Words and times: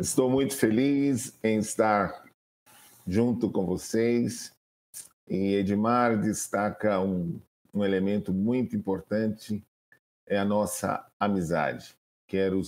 Estou 0.00 0.30
muito 0.30 0.56
feliz 0.56 1.38
em 1.44 1.58
estar 1.58 2.24
junto 3.06 3.50
com 3.50 3.66
vocês. 3.66 4.50
E 5.28 5.56
Edmar 5.56 6.18
destaca 6.18 6.98
um, 6.98 7.38
um 7.74 7.84
elemento 7.84 8.32
muito 8.32 8.74
importante, 8.74 9.62
é 10.26 10.38
a 10.38 10.44
nossa 10.44 11.06
amizade. 11.20 11.94
Quero 12.26 12.62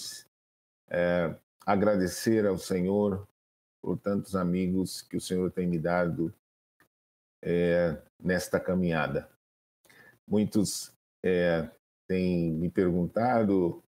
é, 0.90 1.34
agradecer 1.64 2.44
ao 2.44 2.58
Senhor 2.58 3.26
por 3.80 3.98
tantos 3.98 4.36
amigos 4.36 5.00
que 5.00 5.16
o 5.16 5.20
Senhor 5.20 5.50
tem 5.50 5.66
me 5.66 5.78
dado 5.78 6.34
é, 7.40 7.96
nesta 8.22 8.60
caminhada. 8.60 9.26
Muitos 10.28 10.92
é, 11.24 11.66
têm 12.06 12.52
me 12.52 12.68
perguntado 12.68 13.82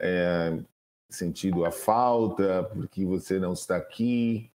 é, 0.00 0.64
sentido 1.10 1.64
a 1.64 1.70
falta, 1.70 2.64
porque 2.64 3.04
você 3.04 3.38
não 3.38 3.52
está 3.52 3.76
aqui. 3.76 4.50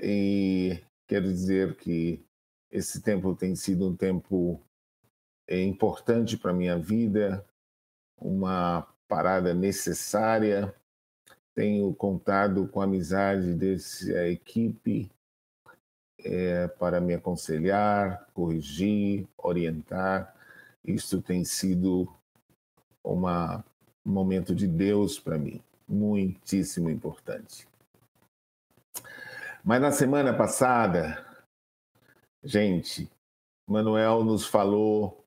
E 0.00 0.80
quero 1.06 1.24
dizer 1.24 1.76
que 1.76 2.24
esse 2.70 3.02
tempo 3.02 3.34
tem 3.34 3.54
sido 3.54 3.88
um 3.88 3.96
tempo 3.96 4.60
é, 5.46 5.60
importante 5.60 6.36
para 6.36 6.52
minha 6.52 6.78
vida, 6.78 7.44
uma 8.16 8.86
parada 9.08 9.52
necessária. 9.52 10.74
Tenho 11.54 11.92
contado 11.94 12.66
com 12.68 12.80
a 12.80 12.84
amizade 12.84 13.52
dessa 13.54 14.26
equipe 14.28 15.10
é, 16.18 16.68
para 16.68 17.00
me 17.00 17.12
aconselhar, 17.12 18.26
corrigir, 18.32 19.26
orientar. 19.36 20.34
Isso 20.82 21.20
tem 21.20 21.44
sido 21.44 22.10
uma, 23.04 23.62
um 24.06 24.12
momento 24.12 24.54
de 24.54 24.66
Deus 24.66 25.18
para 25.18 25.36
mim 25.36 25.62
muitíssimo 25.92 26.88
importante. 26.88 27.68
Mas 29.62 29.80
na 29.80 29.92
semana 29.92 30.36
passada, 30.36 31.24
gente, 32.42 33.08
Manuel 33.68 34.24
nos 34.24 34.44
falou 34.44 35.24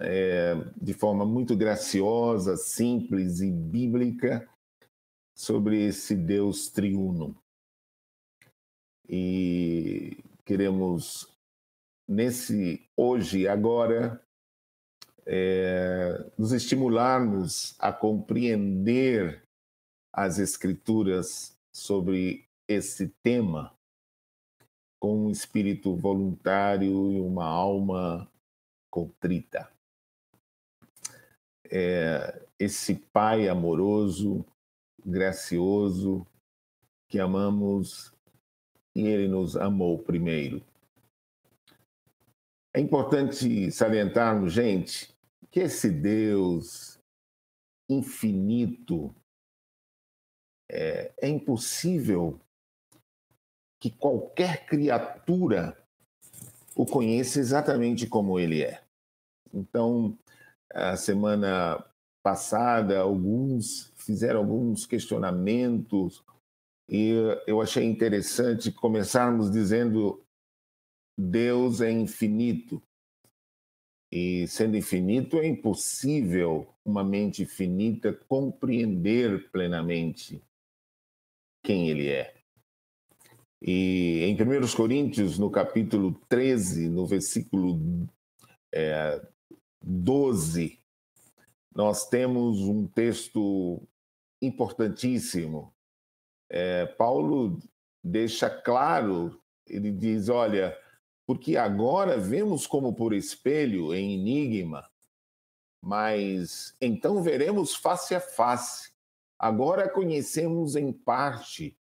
é, 0.00 0.54
de 0.80 0.92
forma 0.92 1.24
muito 1.24 1.56
graciosa, 1.56 2.56
simples 2.56 3.40
e 3.40 3.50
bíblica 3.50 4.48
sobre 5.34 5.84
esse 5.84 6.16
Deus 6.16 6.68
triuno. 6.68 7.36
E 9.08 10.18
queremos, 10.44 11.32
nesse 12.08 12.88
hoje 12.96 13.46
agora, 13.46 14.20
é, 15.24 16.24
nos 16.36 16.52
estimularmos 16.52 17.76
a 17.78 17.92
compreender 17.92 19.45
as 20.16 20.38
Escrituras 20.38 21.54
sobre 21.70 22.48
esse 22.66 23.08
tema 23.22 23.76
com 24.98 25.26
um 25.26 25.30
espírito 25.30 25.94
voluntário 25.94 27.12
e 27.12 27.20
uma 27.20 27.44
alma 27.44 28.26
contrita. 28.90 29.70
É, 31.70 32.42
esse 32.58 32.94
Pai 32.94 33.46
amoroso, 33.46 34.42
gracioso, 35.04 36.26
que 37.10 37.20
amamos 37.20 38.10
e 38.94 39.06
Ele 39.06 39.28
nos 39.28 39.54
amou 39.54 39.98
primeiro. 39.98 40.64
É 42.74 42.80
importante 42.80 43.70
salientarmos, 43.70 44.54
gente, 44.54 45.14
que 45.50 45.60
esse 45.60 45.90
Deus 45.90 46.98
infinito, 47.86 49.14
é, 50.70 51.12
é 51.20 51.28
impossível 51.28 52.40
que 53.80 53.90
qualquer 53.90 54.66
criatura 54.66 55.76
o 56.74 56.84
conheça 56.84 57.38
exatamente 57.38 58.06
como 58.06 58.38
ele 58.38 58.62
é. 58.62 58.82
Então, 59.52 60.18
a 60.72 60.96
semana 60.96 61.84
passada, 62.22 62.98
alguns 62.98 63.92
fizeram 63.96 64.40
alguns 64.40 64.84
questionamentos 64.84 66.24
e 66.88 67.12
eu 67.46 67.60
achei 67.60 67.84
interessante 67.84 68.70
começarmos 68.70 69.50
dizendo 69.50 70.22
Deus 71.18 71.80
é 71.80 71.90
infinito. 71.90 72.82
E 74.12 74.46
sendo 74.46 74.76
infinito, 74.76 75.38
é 75.38 75.46
impossível 75.46 76.68
uma 76.84 77.02
mente 77.02 77.44
finita 77.44 78.12
compreender 78.12 79.50
plenamente 79.50 80.40
quem 81.66 81.88
ele 81.88 82.08
é. 82.08 82.32
E 83.60 84.22
em 84.22 84.34
1 84.34 84.76
Coríntios, 84.76 85.36
no 85.36 85.50
capítulo 85.50 86.14
13, 86.28 86.88
no 86.88 87.04
versículo 87.04 88.06
é, 88.72 89.20
12, 89.82 90.80
nós 91.74 92.08
temos 92.08 92.60
um 92.60 92.86
texto 92.86 93.82
importantíssimo. 94.40 95.74
É, 96.48 96.86
Paulo 96.86 97.58
deixa 98.04 98.48
claro, 98.48 99.42
ele 99.66 99.90
diz: 99.90 100.28
olha, 100.28 100.78
porque 101.26 101.56
agora 101.56 102.16
vemos 102.16 102.64
como 102.64 102.94
por 102.94 103.12
espelho, 103.12 103.92
em 103.92 104.14
enigma, 104.14 104.88
mas 105.82 106.76
então 106.80 107.20
veremos 107.20 107.74
face 107.74 108.14
a 108.14 108.20
face. 108.20 108.95
Agora 109.38 109.88
conhecemos 109.88 110.76
em 110.76 110.92
parte, 110.92 111.76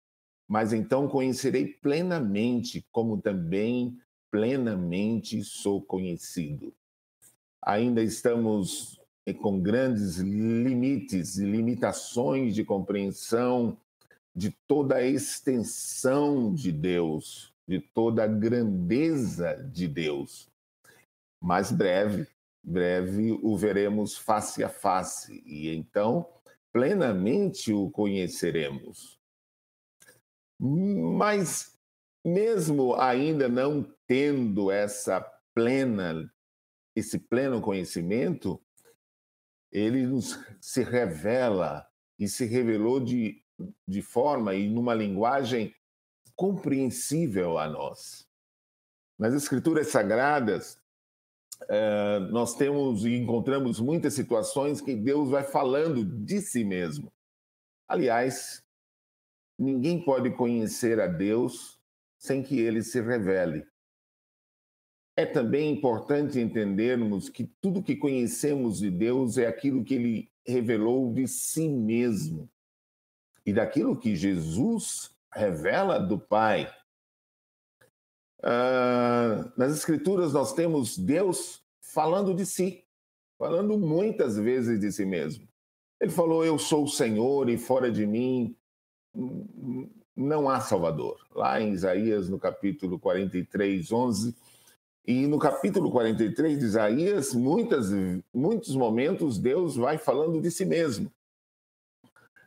mas 0.47 0.74
então 0.74 1.08
conhecerei 1.08 1.68
plenamente, 1.68 2.86
como 2.91 3.22
também 3.22 3.97
plenamente 4.31 5.44
sou 5.44 5.81
conhecido. 5.81 6.74
Ainda 7.62 8.02
estamos 8.02 9.00
com 9.41 9.59
grandes 9.62 10.18
limites 10.18 11.38
e 11.38 11.46
limitações 11.46 12.56
de 12.56 12.66
compreensão 12.66 13.78
de 14.35 14.50
toda 14.68 14.96
a 14.96 15.06
extensão 15.06 16.53
de 16.53 16.72
Deus, 16.72 17.53
de 17.68 17.80
toda 17.80 18.24
a 18.24 18.28
grandeza 18.28 19.53
de 19.72 19.88
Deus. 19.88 20.50
Mas 21.40 21.72
breve, 21.72 22.28
breve 22.64 23.31
o 23.31 23.56
veremos 23.56 24.18
face 24.18 24.64
a 24.64 24.70
face, 24.70 25.44
e 25.46 25.70
então 25.70 26.28
plenamente 26.73 27.72
o 27.72 27.89
conheceremos. 27.91 29.19
Mas, 30.59 31.78
mesmo 32.25 32.95
ainda 32.95 33.47
não 33.47 33.84
tendo 34.07 34.72
essa 34.72 35.22
plena, 35.53 36.29
esse 36.95 37.19
pleno 37.19 37.61
conhecimento, 37.61 38.59
ele 39.72 40.06
nos 40.06 40.39
se 40.59 40.84
revela 40.84 41.88
e 42.19 42.28
se 42.28 42.45
revelou 42.45 43.00
de, 43.00 43.44
de 43.88 44.01
forma 44.01 44.53
e 44.55 44.69
numa 44.69 44.94
linguagem 44.94 45.73
compreensível 46.35 47.57
a 47.57 47.67
nós. 47.67 48.28
Nas 49.17 49.34
Escrituras 49.34 49.88
Sagradas, 49.88 50.83
é, 51.69 52.19
nós 52.31 52.56
temos 52.56 53.06
e 53.06 53.16
encontramos 53.16 53.79
muitas 53.79 54.13
situações 54.13 54.81
que 54.81 54.96
Deus 54.96 55.29
vai 55.29 55.44
falando 55.44 56.03
de 56.03 56.41
si 56.41 56.63
mesmo. 56.63 57.12
Aliás, 57.88 58.63
ninguém 59.57 60.03
pode 60.03 60.31
conhecer 60.31 61.00
a 61.00 61.07
Deus 61.07 61.79
sem 62.18 62.41
que 62.41 62.59
ele 62.59 62.81
se 62.81 63.02
revele. 63.02 63.66
É 65.16 65.25
também 65.25 65.72
importante 65.72 66.40
entendermos 66.40 67.29
que 67.29 67.46
tudo 67.62 67.84
que 67.84 67.96
conhecemos 67.96 68.79
de 68.79 68.90
Deus 68.90 69.38
é 69.38 69.46
aquilo 69.46 69.84
que 69.84 69.94
ele 69.94 70.31
revelou 70.46 71.13
de 71.13 71.28
si 71.28 71.69
mesmo 71.69 72.50
e 73.46 73.53
daquilo 73.53 74.00
que 74.00 74.16
Jesus 74.16 75.13
revela 75.31 75.99
do 75.99 76.17
Pai. 76.17 76.72
Uh, 78.43 79.51
nas 79.55 79.73
Escrituras, 79.73 80.34
nós 80.34 80.53
temos 80.53 80.97
Deus 80.97 81.63
falando 81.79 82.34
de 82.34 82.45
si, 82.45 82.84
falando 83.37 83.78
muitas 83.78 84.37
vezes 84.37 84.79
de 84.79 84.91
si 84.91 85.05
mesmo. 85.05 85.47
Ele 85.99 86.11
falou: 86.11 86.43
Eu 86.43 86.59
sou 86.59 86.84
o 86.84 86.90
Senhor 86.90 87.49
e 87.49 87.57
fora 87.57 87.90
de 87.90 88.05
mim 88.05 88.55
não 90.16 90.49
há 90.49 90.59
Salvador. 90.59 91.17
Lá 91.34 91.61
em 91.61 91.72
Isaías, 91.72 92.29
no 92.29 92.37
capítulo 92.37 92.99
43, 92.99 93.91
11. 93.91 94.35
E 95.05 95.28
no 95.28 95.37
capítulo 95.37 95.91
43 95.91 96.59
de 96.59 96.66
Isaías, 96.66 97.34
muitas, 97.34 97.90
muitos 98.34 98.75
momentos, 98.75 99.37
Deus 99.37 99.75
vai 99.75 99.97
falando 99.97 100.41
de 100.41 100.49
si 100.49 100.66
mesmo. 100.66 101.11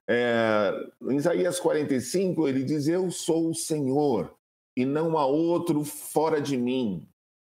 É, 0.08 0.72
em 1.02 1.16
Isaías 1.16 1.58
45, 1.58 2.48
ele 2.48 2.62
diz: 2.62 2.86
Eu 2.86 3.10
sou 3.10 3.50
o 3.50 3.54
Senhor 3.54 4.34
e 4.76 4.84
não 4.84 5.16
há 5.16 5.24
outro 5.26 5.84
fora 5.84 6.40
de 6.40 6.56
mim. 6.56 7.08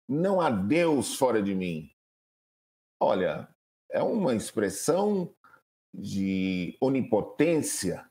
Não 0.07 0.41
há 0.41 0.49
Deus 0.49 1.15
fora 1.15 1.41
de 1.41 1.55
mim. 1.55 1.89
Olha, 2.99 3.47
é 3.89 4.01
uma 4.03 4.35
expressão 4.35 5.33
de 5.93 6.75
onipotência 6.81 8.05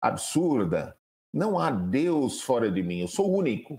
absurda, 0.00 0.98
Não 1.32 1.58
há 1.58 1.70
Deus 1.70 2.40
fora 2.40 2.70
de 2.70 2.82
mim, 2.82 3.00
eu 3.00 3.08
sou 3.08 3.30
único. 3.30 3.78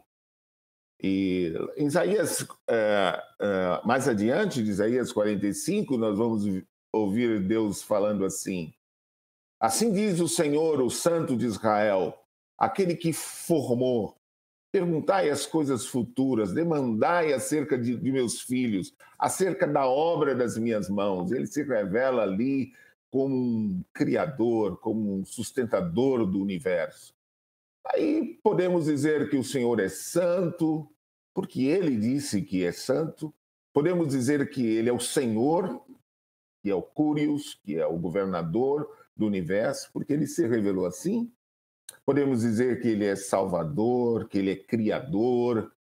E 1.01 1.53
em 1.75 1.87
Isaías, 1.87 2.47
é, 2.69 3.23
é, 3.41 3.81
mais 3.85 4.07
adiante 4.07 4.63
de 4.63 4.69
Isaías 4.69 5.11
45, 5.11 5.97
nós 5.97 6.17
vamos 6.17 6.43
ouvir 6.93 7.39
Deus 7.47 7.81
falando 7.81 8.25
assim: 8.25 8.73
Assim 9.59 9.91
diz 9.91 10.19
o 10.19 10.27
Senhor, 10.27 10.81
o 10.81 10.89
Santo 10.89 11.35
de 11.35 11.45
Israel, 11.45 12.17
aquele 12.57 12.95
que 12.95 13.11
formou. 13.11 14.15
Perguntai 14.71 15.29
as 15.29 15.45
coisas 15.45 15.85
futuras, 15.85 16.53
demandai 16.53 17.33
acerca 17.33 17.77
de, 17.77 17.95
de 17.95 18.11
meus 18.11 18.41
filhos, 18.41 18.93
acerca 19.17 19.65
da 19.65 19.87
obra 19.87 20.35
das 20.35 20.57
minhas 20.57 20.89
mãos. 20.89 21.31
Ele 21.31 21.47
se 21.47 21.63
revela 21.63 22.23
ali 22.23 22.73
como 23.09 23.35
um 23.35 23.83
criador, 23.93 24.77
como 24.77 25.19
um 25.19 25.25
sustentador 25.25 26.25
do 26.25 26.41
universo. 26.41 27.15
Aí 27.85 28.37
podemos 28.43 28.85
dizer 28.85 29.29
que 29.29 29.37
o 29.37 29.43
Senhor 29.43 29.79
é 29.79 29.87
santo, 29.87 30.89
porque 31.33 31.63
ele 31.63 31.95
disse 31.95 32.41
que 32.41 32.65
é 32.65 32.71
santo. 32.71 33.33
Podemos 33.73 34.09
dizer 34.09 34.49
que 34.49 34.65
ele 34.65 34.89
é 34.89 34.93
o 34.93 34.99
Senhor, 34.99 35.81
que 36.61 36.69
é 36.69 36.75
o 36.75 36.81
Curios, 36.81 37.59
que 37.63 37.77
é 37.77 37.87
o 37.87 37.97
governador 37.97 38.89
do 39.15 39.25
universo, 39.25 39.89
porque 39.93 40.13
ele 40.13 40.27
se 40.27 40.45
revelou 40.45 40.85
assim. 40.85 41.31
Podemos 42.07 42.39
dizer 42.39 42.79
que 42.81 42.87
ele 42.87 43.03
é 43.03 43.17
salvador, 43.17 44.29
que 44.29 44.37
ele 44.37 44.51
é 44.51 44.55
criador, 44.55 45.75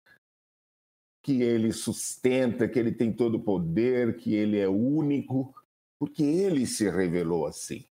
que 1.21 1.43
ele 1.43 1.71
sustenta, 1.71 2.67
que 2.67 2.79
ele 2.79 2.91
tem 2.91 3.13
todo 3.13 3.35
o 3.35 3.43
poder, 3.43 4.17
que 4.17 4.33
ele 4.33 4.57
é 4.57 4.67
único, 4.67 5.53
porque 5.99 6.23
ele 6.23 6.65
se 6.65 6.89
revelou 6.89 7.45
assim. 7.45 7.85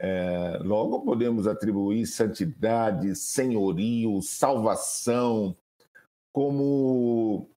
É, 0.00 0.58
logo 0.64 1.04
podemos 1.04 1.46
atribuir 1.46 2.04
santidade, 2.08 3.14
senhorio, 3.14 4.20
salvação 4.20 5.56
como 6.32 7.48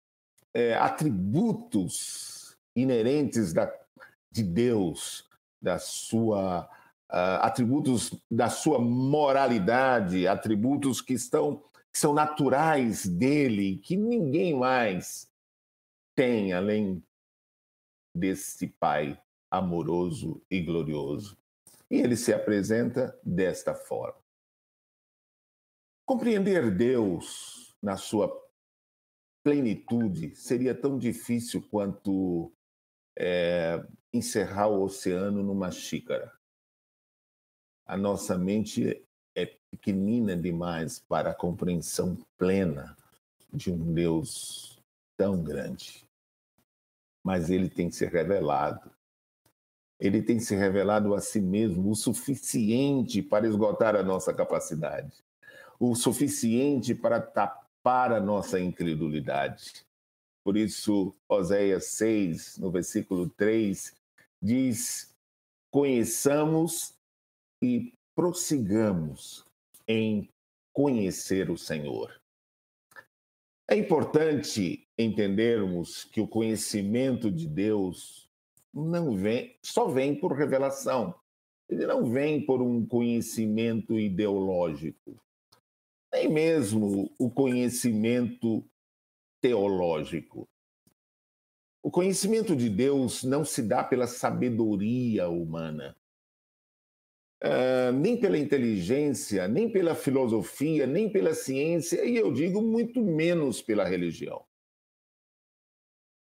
é, 0.54 0.76
atributos 0.76 2.56
inerentes 2.76 3.52
da, 3.52 3.68
de 4.32 4.44
Deus, 4.44 5.28
da 5.60 5.80
sua 5.80 6.70
atributos 7.10 8.14
da 8.30 8.50
sua 8.50 8.80
moralidade, 8.80 10.28
atributos 10.28 11.02
que 11.02 11.14
estão 11.14 11.64
que 11.92 11.98
são 11.98 12.14
naturais 12.14 13.08
dele, 13.08 13.78
que 13.78 13.98
ninguém 13.98 14.54
mais 14.54 15.28
tem 16.16 16.54
além 16.54 17.04
desse 18.16 18.68
Pai 18.68 19.20
amoroso 19.50 20.42
e 20.52 20.62
glorioso. 20.62 21.38
E 21.90 21.96
ele 21.96 22.16
se 22.16 22.32
apresenta 22.32 23.18
desta 23.24 23.74
forma. 23.74 24.22
Compreender 26.06 26.70
Deus 26.76 27.76
na 27.82 27.98
sua 27.98 28.30
plenitude 29.44 30.36
seria 30.36 30.76
tão 30.76 30.98
difícil 30.98 31.68
quanto 31.70 32.54
é, 33.18 33.84
encerrar 34.14 34.68
o 34.68 34.84
oceano 34.84 35.42
numa 35.42 35.72
xícara. 35.72 36.39
A 37.90 37.98
nossa 37.98 38.38
mente 38.38 39.04
é 39.36 39.46
pequenina 39.72 40.38
demais 40.38 41.00
para 41.00 41.32
a 41.32 41.36
compreensão 41.36 42.16
plena 42.38 42.96
de 43.52 43.72
um 43.72 43.94
Deus 43.94 44.80
tão 45.18 45.42
grande. 45.42 46.08
Mas 47.26 47.50
ele 47.50 47.68
tem 47.68 47.90
se 47.90 48.06
revelado 48.06 48.92
ele 50.00 50.22
tem 50.22 50.40
se 50.40 50.56
revelado 50.56 51.14
a 51.14 51.20
si 51.20 51.42
mesmo 51.42 51.92
o 51.92 51.96
suficiente 51.96 53.22
para 53.22 53.48
esgotar 53.48 53.96
a 53.96 54.04
nossa 54.04 54.34
capacidade, 54.34 55.22
o 55.78 55.94
suficiente 55.94 56.96
para 56.96 57.20
tapar 57.20 58.14
a 58.14 58.20
nossa 58.20 58.60
incredulidade. 58.60 59.86
Por 60.42 60.56
isso, 60.56 61.14
Oséias 61.28 61.88
6, 61.88 62.58
no 62.60 62.72
versículo 62.72 63.30
3, 63.30 63.94
diz: 64.42 65.14
Conheçamos 65.70 66.94
e 67.62 67.94
prossigamos 68.16 69.46
em 69.88 70.30
conhecer 70.74 71.50
o 71.50 71.58
Senhor. 71.58 72.20
É 73.68 73.76
importante 73.76 74.88
entendermos 74.98 76.04
que 76.06 76.20
o 76.20 76.28
conhecimento 76.28 77.30
de 77.30 77.48
Deus 77.48 78.30
não 78.74 79.16
vem, 79.16 79.56
só 79.62 79.88
vem 79.88 80.16
por 80.16 80.34
revelação. 80.34 81.14
Ele 81.68 81.86
não 81.86 82.10
vem 82.10 82.44
por 82.44 82.62
um 82.62 82.86
conhecimento 82.86 84.00
ideológico, 84.00 85.22
nem 86.12 86.28
mesmo 86.28 87.14
o 87.20 87.30
conhecimento 87.30 88.66
teológico. 89.40 90.50
O 91.82 91.92
conhecimento 91.92 92.56
de 92.56 92.70
Deus 92.70 93.24
não 93.24 93.46
se 93.46 93.62
dá 93.62 93.84
pela 93.84 94.08
sabedoria 94.08 95.30
humana, 95.30 95.96
uh, 97.44 97.92
nem 97.94 98.20
pela 98.20 98.38
inteligência, 98.38 99.48
nem 99.48 99.70
pela 99.70 99.96
filosofia, 99.96 100.86
nem 100.86 101.10
pela 101.10 101.34
ciência, 101.34 102.04
e 102.06 102.16
eu 102.16 102.32
digo 102.32 102.62
muito 102.62 103.02
menos 103.02 103.62
pela 103.62 103.86
religião. 103.86 104.44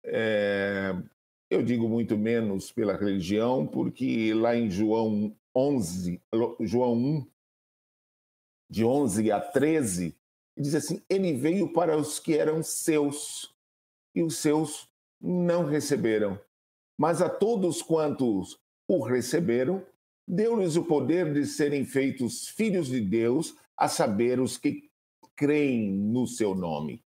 É, 0.03 0.95
eu 1.49 1.63
digo 1.63 1.87
muito 1.87 2.17
menos 2.17 2.71
pela 2.71 2.95
religião, 2.95 3.67
porque 3.67 4.33
lá 4.33 4.55
em 4.55 4.69
João 4.69 5.35
11, 5.55 6.21
João 6.61 6.93
1, 6.93 7.27
de 8.69 8.85
11 8.85 9.31
a 9.31 9.41
13, 9.41 10.15
diz 10.57 10.75
assim: 10.75 11.01
Ele 11.09 11.33
veio 11.33 11.73
para 11.73 11.97
os 11.97 12.19
que 12.19 12.37
eram 12.37 12.63
seus, 12.63 13.53
e 14.15 14.23
os 14.23 14.37
seus 14.37 14.89
não 15.19 15.65
receberam. 15.65 16.39
Mas 16.97 17.21
a 17.21 17.29
todos 17.29 17.81
quantos 17.81 18.59
o 18.87 19.03
receberam, 19.03 19.85
deu-lhes 20.29 20.75
o 20.75 20.83
poder 20.83 21.33
de 21.33 21.43
serem 21.43 21.83
feitos 21.83 22.47
filhos 22.49 22.87
de 22.87 23.01
Deus, 23.01 23.55
a 23.75 23.87
saber, 23.87 24.39
os 24.39 24.57
que 24.57 24.91
creem 25.35 25.91
no 25.91 26.27
seu 26.27 26.53
nome, 26.53 27.03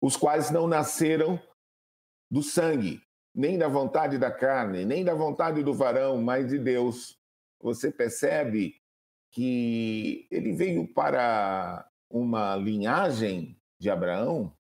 os 0.00 0.16
quais 0.16 0.50
não 0.50 0.66
nasceram 0.66 1.38
do 2.30 2.42
sangue, 2.42 3.02
nem 3.34 3.58
da 3.58 3.68
vontade 3.68 4.16
da 4.16 4.30
carne, 4.30 4.86
nem 4.86 5.04
da 5.04 5.12
vontade 5.12 5.62
do 5.62 5.74
varão, 5.74 6.22
mas 6.22 6.48
de 6.48 6.58
Deus. 6.58 7.18
Você 7.60 7.90
percebe 7.90 8.76
que 9.30 10.26
ele 10.30 10.52
veio 10.52 10.88
para 10.88 11.86
uma 12.08 12.56
linhagem 12.56 13.60
de 13.78 13.90
Abraão 13.90 14.56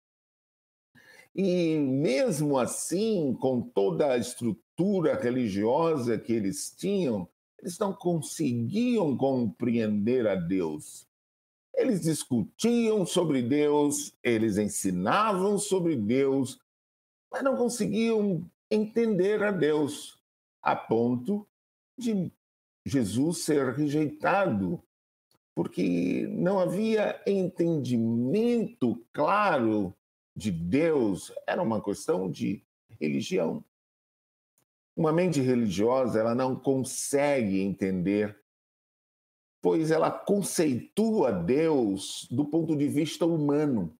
e, 1.34 1.76
mesmo 1.76 2.58
assim, 2.58 3.36
com 3.40 3.60
toda 3.60 4.12
a 4.12 4.16
estrutura 4.16 5.20
religiosa 5.20 6.18
que 6.18 6.32
eles 6.32 6.74
tinham, 6.76 7.28
eles 7.60 7.78
não 7.78 7.92
conseguiam 7.92 9.16
compreender 9.16 10.26
a 10.26 10.34
Deus. 10.34 11.06
Eles 11.74 12.00
discutiam 12.00 13.06
sobre 13.06 13.42
Deus, 13.42 14.12
eles 14.22 14.56
ensinavam 14.56 15.58
sobre 15.58 15.94
Deus, 15.94 16.58
mas 17.30 17.42
não 17.42 17.56
conseguiam 17.56 18.50
entender 18.70 19.42
a 19.42 19.50
Deus, 19.50 20.18
a 20.62 20.74
ponto 20.74 21.46
de 21.98 22.32
Jesus 22.84 23.44
ser 23.44 23.74
rejeitado, 23.74 24.82
porque 25.54 26.26
não 26.28 26.58
havia 26.58 27.22
entendimento 27.26 29.04
claro 29.12 29.94
de 30.34 30.50
Deus, 30.50 31.32
era 31.46 31.62
uma 31.62 31.82
questão 31.82 32.30
de 32.30 32.64
religião. 32.98 33.64
Uma 35.00 35.14
mente 35.14 35.40
religiosa, 35.40 36.20
ela 36.20 36.34
não 36.34 36.54
consegue 36.54 37.62
entender, 37.62 38.38
pois 39.62 39.90
ela 39.90 40.10
conceitua 40.10 41.32
Deus 41.32 42.28
do 42.30 42.44
ponto 42.44 42.76
de 42.76 42.86
vista 42.86 43.24
humano 43.24 43.98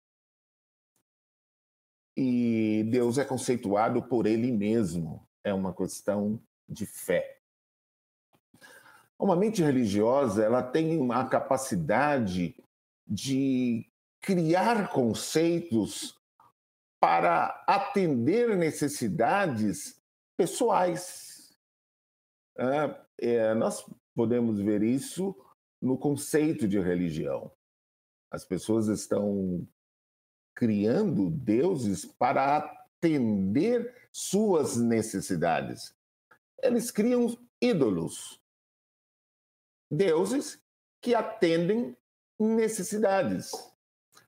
e 2.14 2.86
Deus 2.90 3.16
é 3.16 3.24
conceituado 3.24 4.02
por 4.02 4.26
ele 4.26 4.52
mesmo. 4.52 5.26
É 5.42 5.54
uma 5.54 5.72
questão 5.72 6.38
de 6.68 6.84
fé. 6.84 7.40
Uma 9.18 9.34
mente 9.34 9.62
religiosa, 9.62 10.44
ela 10.44 10.62
tem 10.62 10.98
uma 10.98 11.26
capacidade 11.26 12.54
de 13.08 13.90
criar 14.20 14.90
conceitos 14.90 16.14
para 17.00 17.64
atender 17.66 18.54
necessidades 18.54 19.98
pessoais. 20.40 21.54
É, 22.56 23.00
é, 23.18 23.54
nós 23.54 23.84
podemos 24.14 24.58
ver 24.58 24.82
isso 24.82 25.36
no 25.82 25.98
conceito 25.98 26.66
de 26.66 26.80
religião. 26.80 27.52
As 28.30 28.42
pessoas 28.42 28.88
estão 28.88 29.68
criando 30.54 31.28
deuses 31.28 32.06
para 32.06 32.56
atender 32.56 33.94
suas 34.10 34.78
necessidades. 34.78 35.94
Eles 36.62 36.90
criam 36.90 37.36
ídolos, 37.60 38.40
deuses 39.90 40.58
que 41.02 41.14
atendem 41.14 41.94
necessidades. 42.38 43.52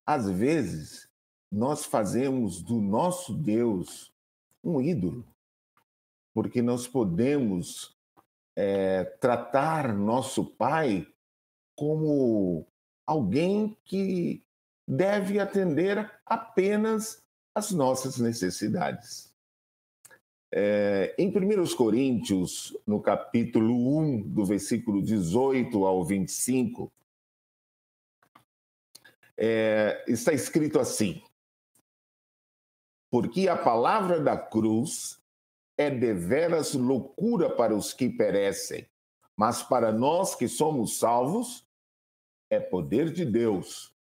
Às 0.04 0.28
vezes, 0.28 1.08
nós 1.50 1.86
fazemos 1.86 2.60
do 2.62 2.82
nosso 2.82 3.32
Deus 3.32 4.12
um 4.62 4.78
ídolo, 4.78 5.31
porque 6.34 6.62
nós 6.62 6.86
podemos 6.86 7.96
é, 8.56 9.04
tratar 9.04 9.94
nosso 9.94 10.44
Pai 10.44 11.06
como 11.76 12.66
alguém 13.06 13.76
que 13.84 14.42
deve 14.86 15.38
atender 15.38 16.10
apenas 16.26 17.22
às 17.54 17.70
nossas 17.70 18.18
necessidades. 18.18 19.32
É, 20.54 21.14
em 21.18 21.28
1 21.28 21.76
Coríntios, 21.76 22.76
no 22.86 23.00
capítulo 23.00 23.98
1, 23.98 24.22
do 24.28 24.44
versículo 24.44 25.02
18 25.02 25.86
ao 25.86 26.04
25, 26.04 26.92
é, 29.36 30.04
está 30.06 30.32
escrito 30.32 30.78
assim: 30.78 31.22
porque 33.10 33.48
a 33.48 33.56
palavra 33.56 34.20
da 34.20 34.36
cruz 34.36 35.21
é 35.82 35.90
deveras 35.90 36.74
loucura 36.74 37.50
para 37.50 37.74
os 37.74 37.92
que 37.92 38.08
perecem, 38.08 38.86
mas 39.36 39.62
para 39.62 39.92
nós 39.92 40.34
que 40.34 40.48
somos 40.48 40.98
salvos, 40.98 41.66
é 42.50 42.60
poder 42.60 43.12
de 43.12 43.24
Deus. 43.24 43.94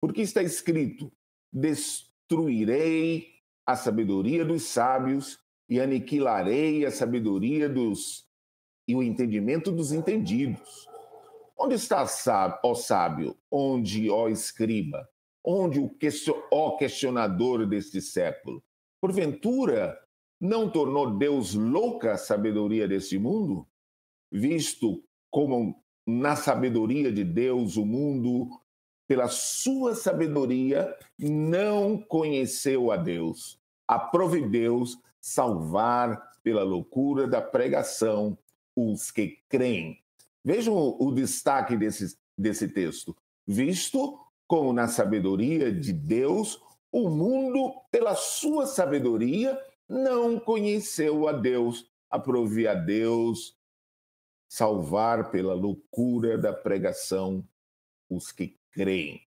Porque 0.00 0.22
está 0.22 0.42
escrito: 0.42 1.12
destruirei 1.52 3.28
a 3.66 3.76
sabedoria 3.76 4.44
dos 4.44 4.64
sábios 4.64 5.38
e 5.68 5.80
aniquilarei 5.80 6.84
a 6.84 6.90
sabedoria 6.90 7.68
dos 7.68 8.28
e 8.88 8.94
o 8.96 9.02
entendimento 9.02 9.70
dos 9.70 9.92
entendidos. 9.92 10.88
Onde 11.56 11.74
está, 11.74 12.04
ó 12.64 12.74
sábio? 12.74 13.36
Onde, 13.50 14.10
ó 14.10 14.28
escriba? 14.28 15.08
onde 15.44 15.80
o 15.80 16.76
questionador 16.76 17.66
deste 17.66 18.00
século, 18.00 18.62
porventura 19.00 19.98
não 20.40 20.70
tornou 20.70 21.18
Deus 21.18 21.54
louca 21.54 22.12
a 22.12 22.16
sabedoria 22.16 22.88
deste 22.88 23.18
mundo, 23.18 23.66
visto 24.32 25.04
como 25.30 25.80
na 26.06 26.34
sabedoria 26.34 27.12
de 27.12 27.22
Deus 27.22 27.76
o 27.76 27.84
mundo, 27.84 28.48
pela 29.06 29.28
sua 29.28 29.94
sabedoria, 29.94 30.96
não 31.18 31.98
conheceu 31.98 32.90
a 32.90 32.96
Deus. 32.96 33.60
Aprove 33.86 34.48
Deus 34.48 34.98
salvar 35.20 36.32
pela 36.42 36.62
loucura 36.62 37.26
da 37.26 37.42
pregação 37.42 38.38
os 38.74 39.10
que 39.10 39.38
creem. 39.48 40.00
Vejam 40.44 40.74
o, 40.74 41.08
o 41.08 41.12
destaque 41.12 41.76
desse, 41.76 42.16
desse 42.36 42.68
texto. 42.68 43.14
Visto 43.46 44.18
como 44.46 44.72
na 44.72 44.88
sabedoria 44.88 45.72
de 45.72 45.92
Deus, 45.92 46.60
o 46.90 47.08
mundo, 47.08 47.72
pela 47.90 48.14
sua 48.14 48.66
sabedoria, 48.66 49.56
não 49.90 50.38
conheceu 50.38 51.26
a 51.26 51.32
Deus, 51.32 51.90
aprove 52.08 52.68
a 52.68 52.74
Deus 52.74 53.58
salvar 54.48 55.32
pela 55.32 55.52
loucura 55.52 56.38
da 56.38 56.52
pregação 56.52 57.46
os 58.08 58.30
que 58.30 58.56
creem. 58.70 59.26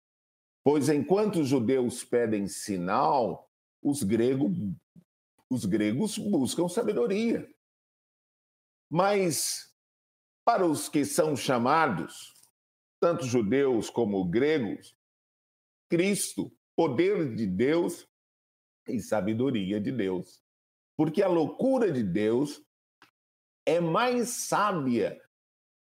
Pois 0.63 0.89
enquanto 0.89 1.41
os 1.41 1.49
judeus 1.49 2.05
pedem 2.05 2.47
sinal, 2.47 3.51
os, 3.83 4.05
grego, 4.05 4.49
os 5.51 5.65
gregos 5.65 6.17
buscam 6.19 6.69
sabedoria. 6.69 7.53
Mas 8.89 9.75
para 10.45 10.65
os 10.65 10.89
que 10.89 11.05
são 11.05 11.37
chamados, 11.37 12.33
tanto 13.01 13.27
judeus 13.27 13.91
como 13.91 14.25
gregos, 14.25 14.97
Cristo, 15.89 16.53
poder 16.77 17.35
de 17.35 17.47
Deus 17.47 18.09
e 18.89 19.01
sabedoria 19.01 19.81
de 19.81 19.91
Deus. 19.91 20.44
Porque 20.97 21.23
a 21.23 21.29
loucura 21.29 21.91
de 21.91 22.03
Deus 22.03 22.63
é 23.67 23.81
mais 23.81 24.29
sábia 24.29 25.21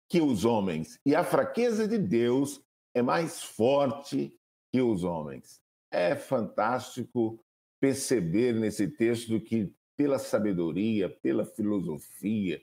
que 0.09 0.21
os 0.21 0.45
homens 0.45 0.99
e 1.05 1.13
a 1.13 1.23
fraqueza 1.23 1.87
de 1.87 1.97
Deus 1.97 2.61
é 2.93 3.01
mais 3.01 3.43
forte 3.43 4.33
que 4.71 4.81
os 4.81 5.03
homens. 5.03 5.61
É 5.91 6.15
fantástico 6.15 7.39
perceber 7.79 8.53
nesse 8.53 8.87
texto 8.87 9.39
que, 9.39 9.71
pela 9.95 10.17
sabedoria, 10.17 11.09
pela 11.09 11.45
filosofia, 11.45 12.61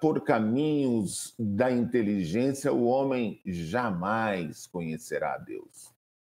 por 0.00 0.22
caminhos 0.22 1.34
da 1.38 1.70
inteligência, 1.70 2.72
o 2.72 2.84
homem 2.84 3.40
jamais 3.44 4.66
conhecerá 4.66 5.34
a 5.34 5.38
Deus. 5.38 5.94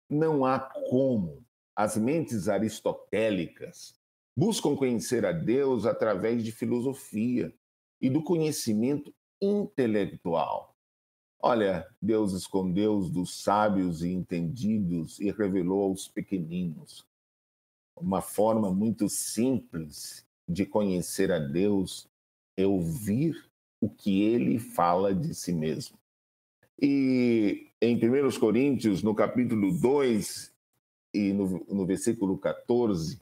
Não 0.09 0.45
há 0.45 0.59
como. 0.59 1.45
As 1.75 1.95
mentes 1.95 2.47
aristotélicas 2.49 3.96
buscam 4.37 4.75
conhecer 4.75 5.25
a 5.25 5.31
Deus 5.31 5.87
através 5.87 6.43
de 6.43 6.51
filosofia 6.51 7.51
e 7.99 8.07
do 8.07 8.21
conhecimento 8.21 9.11
intelectual. 9.41 10.75
Olha, 11.39 11.87
Deus 11.99 12.33
escondeu 12.33 12.99
dos 12.99 13.41
sábios 13.41 14.03
e 14.03 14.09
entendidos 14.09 15.19
e 15.19 15.31
revelou 15.31 15.85
aos 15.85 16.07
pequeninos. 16.07 17.03
Uma 17.95 18.21
forma 18.21 18.71
muito 18.71 19.09
simples 19.09 20.23
de 20.47 20.67
conhecer 20.67 21.31
a 21.31 21.39
Deus 21.39 22.07
é 22.55 22.65
ouvir 22.65 23.49
o 23.81 23.89
que 23.89 24.21
ele 24.21 24.59
fala 24.59 25.15
de 25.15 25.33
si 25.33 25.51
mesmo. 25.51 25.97
E 26.79 27.71
em 27.81 27.95
1 27.95 28.39
Coríntios, 28.39 29.01
no 29.01 29.15
capítulo 29.15 29.71
2 29.79 30.53
e 31.11 31.33
no, 31.33 31.65
no 31.67 31.85
versículo 31.87 32.37
14, 32.37 33.19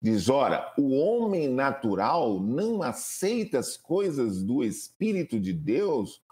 diz: 0.00 0.28
Ora, 0.28 0.72
o 0.78 0.94
homem 0.94 1.48
natural 1.48 2.40
não 2.40 2.82
aceita 2.82 3.58
as 3.58 3.76
coisas 3.76 4.42
do 4.42 4.62
Espírito 4.62 5.38
de 5.40 5.52
Deus, 5.52 6.22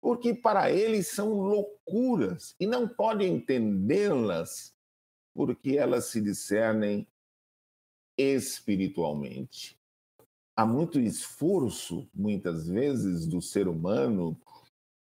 porque 0.00 0.34
para 0.34 0.70
ele 0.70 1.02
são 1.02 1.32
loucuras 1.32 2.54
e 2.58 2.66
não 2.66 2.88
pode 2.88 3.26
entendê-las, 3.26 4.74
porque 5.34 5.76
elas 5.76 6.06
se 6.06 6.20
discernem 6.20 7.06
espiritualmente 8.18 9.80
há 10.60 10.66
muito 10.66 11.00
esforço, 11.00 12.06
muitas 12.14 12.68
vezes, 12.68 13.26
do 13.26 13.40
ser 13.40 13.66
humano 13.66 14.38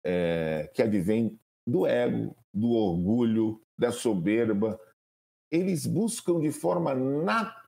é, 0.03 0.71
que 0.73 0.83
advém 0.83 1.39
do 1.67 1.87
ego, 1.87 2.35
do 2.53 2.71
orgulho, 2.71 3.61
da 3.79 3.93
soberba. 3.93 4.81
Eles 5.51 5.85
buscam 5.85 6.41
de 6.41 6.51
forma 6.51 6.95
natural 6.95 7.64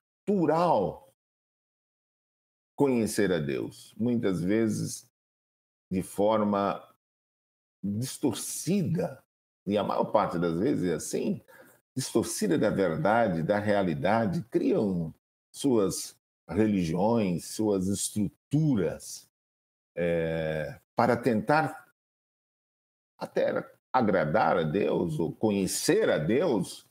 conhecer 2.75 3.31
a 3.31 3.39
Deus, 3.39 3.93
muitas 3.97 4.41
vezes 4.41 5.09
de 5.91 6.03
forma 6.03 6.83
distorcida, 7.83 9.23
e 9.65 9.77
a 9.77 9.83
maior 9.83 10.05
parte 10.05 10.37
das 10.37 10.59
vezes 10.59 10.89
é 10.89 10.93
assim, 10.93 11.41
distorcida 11.95 12.57
da 12.57 12.69
verdade, 12.69 13.41
da 13.41 13.57
realidade, 13.57 14.43
criam 14.51 15.13
suas 15.51 16.15
religiões, 16.47 17.45
suas 17.45 17.87
estruturas, 17.87 19.27
é, 19.95 20.79
para 20.95 21.17
tentar 21.17 21.91
até 23.17 23.67
agradar 23.91 24.57
a 24.57 24.63
Deus 24.63 25.19
ou 25.19 25.35
conhecer 25.35 26.09
a 26.09 26.19
Deus. 26.19 26.85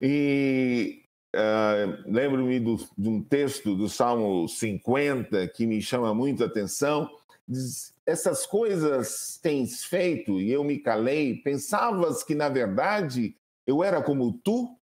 E 0.00 0.99
uh, 1.34 2.02
lembro-me 2.06 2.60
de 2.60 3.08
um 3.08 3.22
texto 3.22 3.74
do 3.74 3.88
Salmo 3.88 4.48
50 4.48 5.48
que 5.48 5.66
me 5.66 5.80
chama 5.80 6.14
muito 6.14 6.42
a 6.42 6.46
atenção. 6.46 7.10
Diz, 7.46 7.94
essas 8.06 8.46
coisas 8.46 9.38
tens 9.42 9.84
feito 9.84 10.40
e 10.40 10.50
eu 10.50 10.64
me 10.64 10.78
calei. 10.78 11.36
Pensavas 11.36 12.22
que, 12.22 12.34
na 12.34 12.48
verdade, 12.48 13.36
eu 13.66 13.82
era 13.82 14.02
como 14.02 14.32
tu, 14.32 14.76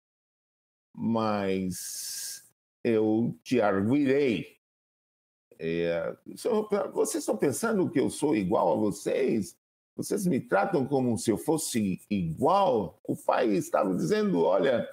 mas 0.95 2.45
eu 2.83 3.37
te 3.43 3.61
arguirei. 3.61 4.59
É, 5.59 6.17
vocês 6.93 7.23
estão 7.23 7.37
pensando 7.37 7.91
que 7.91 7.99
eu 7.99 8.09
sou 8.09 8.37
igual 8.37 8.73
a 8.73 8.77
vocês? 8.77 9.57
Vocês 9.97 10.25
me 10.27 10.39
tratam 10.39 10.87
como 10.87 11.19
se 11.19 11.31
eu 11.31 11.37
fosse 11.37 12.01
igual? 12.09 13.01
O 13.05 13.17
pai 13.17 13.49
estava 13.49 13.93
dizendo: 13.95 14.43
olha, 14.43 14.89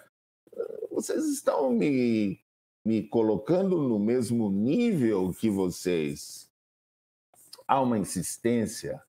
vocês 1.06 1.26
estão 1.26 1.70
me, 1.70 2.40
me 2.84 3.04
colocando 3.04 3.78
no 3.78 4.00
mesmo 4.00 4.50
nível 4.50 5.32
que 5.34 5.52
vocês. 5.52 6.50
Há 7.68 7.80
uma 7.80 8.00
insistência, 8.00 9.00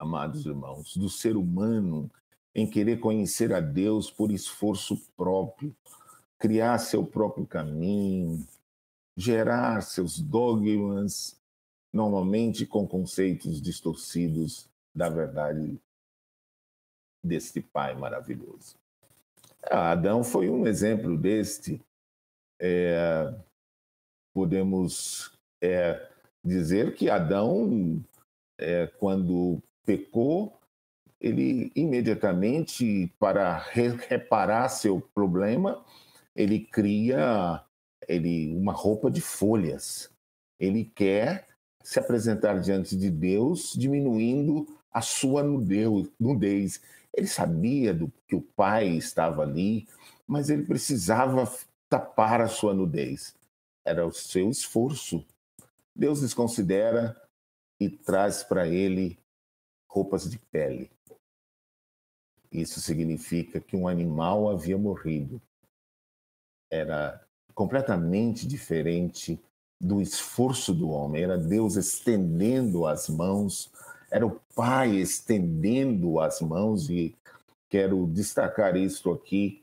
amados 0.00 0.44
irmãos, 0.44 0.96
do 0.96 1.08
ser 1.08 1.36
humano 1.36 2.10
em 2.52 2.68
querer 2.68 2.98
conhecer 2.98 3.52
a 3.52 3.60
Deus 3.60 4.10
por 4.10 4.32
esforço 4.32 5.00
próprio, 5.16 5.72
criar 6.40 6.76
seu 6.78 7.06
próprio 7.06 7.46
caminho, 7.46 8.44
gerar 9.16 9.80
seus 9.82 10.18
dogmas, 10.18 11.40
normalmente 11.92 12.66
com 12.66 12.84
conceitos 12.84 13.62
distorcidos 13.62 14.68
da 14.92 15.08
verdade 15.08 15.80
deste 17.22 17.60
pai 17.60 17.94
maravilhoso. 17.94 18.76
Ah, 19.64 19.92
Adão 19.92 20.22
foi 20.22 20.48
um 20.48 20.66
exemplo 20.66 21.16
deste. 21.16 21.80
É, 22.60 23.32
podemos 24.34 25.32
é, 25.62 26.08
dizer 26.44 26.94
que 26.94 27.10
Adão, 27.10 28.02
é, 28.58 28.86
quando 28.98 29.62
pecou, 29.84 30.58
ele 31.20 31.72
imediatamente, 31.74 33.12
para 33.18 33.58
reparar 33.58 34.68
seu 34.68 35.00
problema, 35.14 35.84
ele 36.34 36.60
cria 36.60 37.64
ele, 38.06 38.54
uma 38.56 38.72
roupa 38.72 39.10
de 39.10 39.20
folhas. 39.20 40.10
Ele 40.60 40.84
quer 40.84 41.46
se 41.82 41.98
apresentar 41.98 42.60
diante 42.60 42.96
de 42.96 43.10
Deus, 43.10 43.72
diminuindo 43.76 44.66
a 44.92 45.00
sua 45.00 45.42
nudez. 45.42 46.80
Ele 47.18 47.26
sabia 47.26 47.92
do 47.92 48.12
que 48.28 48.36
o 48.36 48.40
pai 48.40 48.88
estava 48.88 49.42
ali, 49.42 49.88
mas 50.26 50.48
ele 50.50 50.64
precisava 50.64 51.52
tapar 51.88 52.40
a 52.40 52.46
sua 52.48 52.72
nudez. 52.72 53.34
Era 53.84 54.06
o 54.06 54.12
seu 54.12 54.48
esforço. 54.48 55.26
Deus 55.94 56.20
desconsidera 56.20 57.20
e 57.80 57.90
traz 57.90 58.44
para 58.44 58.68
ele 58.68 59.18
roupas 59.88 60.30
de 60.30 60.38
pele. 60.38 60.90
Isso 62.52 62.80
significa 62.80 63.60
que 63.60 63.76
um 63.76 63.88
animal 63.88 64.48
havia 64.48 64.78
morrido. 64.78 65.42
Era 66.70 67.20
completamente 67.52 68.46
diferente 68.46 69.40
do 69.80 70.00
esforço 70.00 70.72
do 70.72 70.88
homem. 70.90 71.24
Era 71.24 71.36
Deus 71.36 71.74
estendendo 71.74 72.86
as 72.86 73.08
mãos, 73.08 73.72
era 74.10 74.26
o 74.26 74.40
Pai 74.54 74.96
estendendo 74.96 76.20
as 76.20 76.40
mãos, 76.40 76.88
e 76.90 77.14
quero 77.68 78.06
destacar 78.06 78.76
isso 78.76 79.10
aqui. 79.12 79.62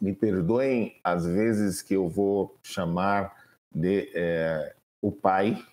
Me 0.00 0.14
perdoem 0.14 1.00
as 1.02 1.26
vezes 1.26 1.82
que 1.82 1.94
eu 1.94 2.08
vou 2.08 2.56
chamar 2.62 3.34
de 3.74 4.10
é, 4.14 4.74
o 5.02 5.10
Pai 5.10 5.64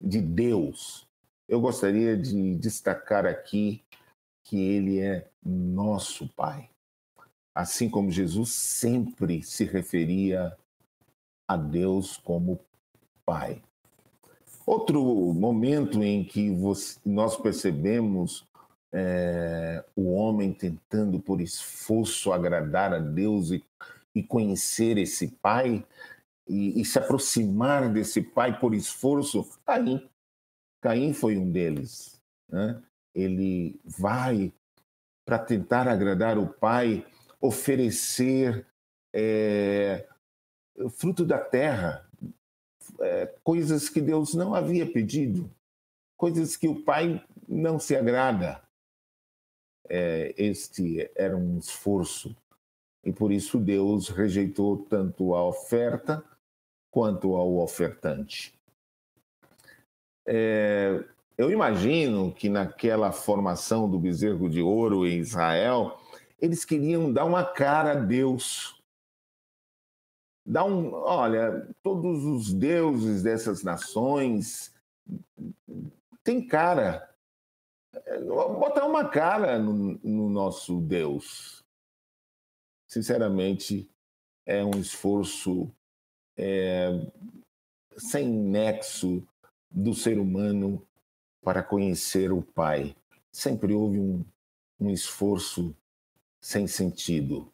de 0.00 0.20
Deus. 0.20 1.06
Eu 1.48 1.60
gostaria 1.60 2.16
de 2.16 2.56
destacar 2.56 3.26
aqui 3.26 3.82
que 4.44 4.58
ele 4.58 5.00
é 5.00 5.28
nosso 5.44 6.28
Pai. 6.28 6.70
Assim 7.54 7.90
como 7.90 8.10
Jesus 8.10 8.52
sempre 8.52 9.42
se 9.42 9.64
referia 9.64 10.56
a 11.46 11.56
Deus 11.56 12.16
como 12.16 12.60
Pai. 13.26 13.62
Outro 14.66 15.02
momento 15.34 16.02
em 16.02 16.24
que 16.24 16.50
você, 16.50 16.98
nós 17.04 17.36
percebemos 17.36 18.46
é, 18.92 19.84
o 19.96 20.12
homem 20.12 20.52
tentando 20.52 21.18
por 21.18 21.40
esforço 21.40 22.32
agradar 22.32 22.92
a 22.92 22.98
Deus 22.98 23.50
e, 23.50 23.64
e 24.14 24.22
conhecer 24.22 24.98
esse 24.98 25.28
Pai 25.28 25.84
e, 26.48 26.80
e, 26.80 26.84
se 26.84 26.98
aproximar 26.98 27.92
desse 27.92 28.20
Pai 28.20 28.58
por 28.58 28.74
esforço, 28.74 29.48
Caim. 29.64 30.08
Caim 30.80 31.12
foi 31.12 31.36
um 31.36 31.50
deles. 31.50 32.20
Né? 32.48 32.82
ele 33.14 33.80
vai 33.84 34.52
para 35.24 35.38
tentar 35.38 35.86
agradar 35.86 36.38
o 36.38 36.46
Pai, 36.46 37.06
oferecer 37.40 38.66
é, 39.12 40.06
fruto 40.90 41.24
da 41.24 41.38
terra, 41.38 42.08
é, 43.00 43.26
coisas 43.42 43.88
que 43.88 44.00
Deus 44.00 44.34
não 44.34 44.54
havia 44.54 44.90
pedido, 44.90 45.50
coisas 46.16 46.56
que 46.56 46.68
o 46.68 46.82
Pai 46.82 47.22
não 47.48 47.78
se 47.78 47.96
agrada. 47.96 48.62
É, 49.88 50.34
este 50.36 51.10
era 51.14 51.36
um 51.36 51.58
esforço 51.58 52.34
e 53.04 53.12
por 53.12 53.32
isso 53.32 53.58
Deus 53.58 54.08
rejeitou 54.08 54.78
tanto 54.78 55.34
a 55.34 55.44
oferta 55.44 56.24
quanto 56.90 57.34
ao 57.34 57.58
ofertante. 57.58 58.54
É, 60.26 61.02
eu 61.36 61.50
imagino 61.50 62.32
que 62.32 62.48
naquela 62.48 63.10
formação 63.10 63.90
do 63.90 63.98
bezerro 63.98 64.48
de 64.48 64.62
ouro 64.62 65.06
em 65.06 65.18
Israel, 65.18 65.98
eles 66.40 66.64
queriam 66.64 67.12
dar 67.12 67.24
uma 67.24 67.44
cara 67.44 67.92
a 67.92 67.94
Deus. 67.94 68.80
Dar 70.44 70.64
um, 70.64 70.92
olha, 70.92 71.68
todos 71.82 72.24
os 72.24 72.52
deuses 72.52 73.22
dessas 73.22 73.62
nações 73.62 74.74
têm 76.24 76.46
cara. 76.46 77.08
Botar 78.58 78.86
uma 78.86 79.08
cara 79.08 79.58
no, 79.58 79.98
no 80.02 80.28
nosso 80.28 80.80
Deus. 80.80 81.64
Sinceramente, 82.88 83.88
é 84.44 84.64
um 84.64 84.72
esforço 84.72 85.70
é, 86.36 86.88
sem 87.96 88.28
nexo 88.28 89.26
do 89.70 89.94
ser 89.94 90.18
humano 90.18 90.84
para 91.40 91.62
conhecer 91.62 92.32
o 92.32 92.42
Pai. 92.42 92.96
Sempre 93.30 93.72
houve 93.72 93.98
um, 93.98 94.24
um 94.80 94.90
esforço 94.90 95.74
sem 96.40 96.66
sentido. 96.66 97.50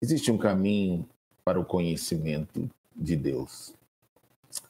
Existe 0.00 0.30
um 0.30 0.38
caminho 0.38 1.08
para 1.48 1.58
o 1.58 1.64
conhecimento 1.64 2.70
de 2.94 3.16
Deus. 3.16 3.72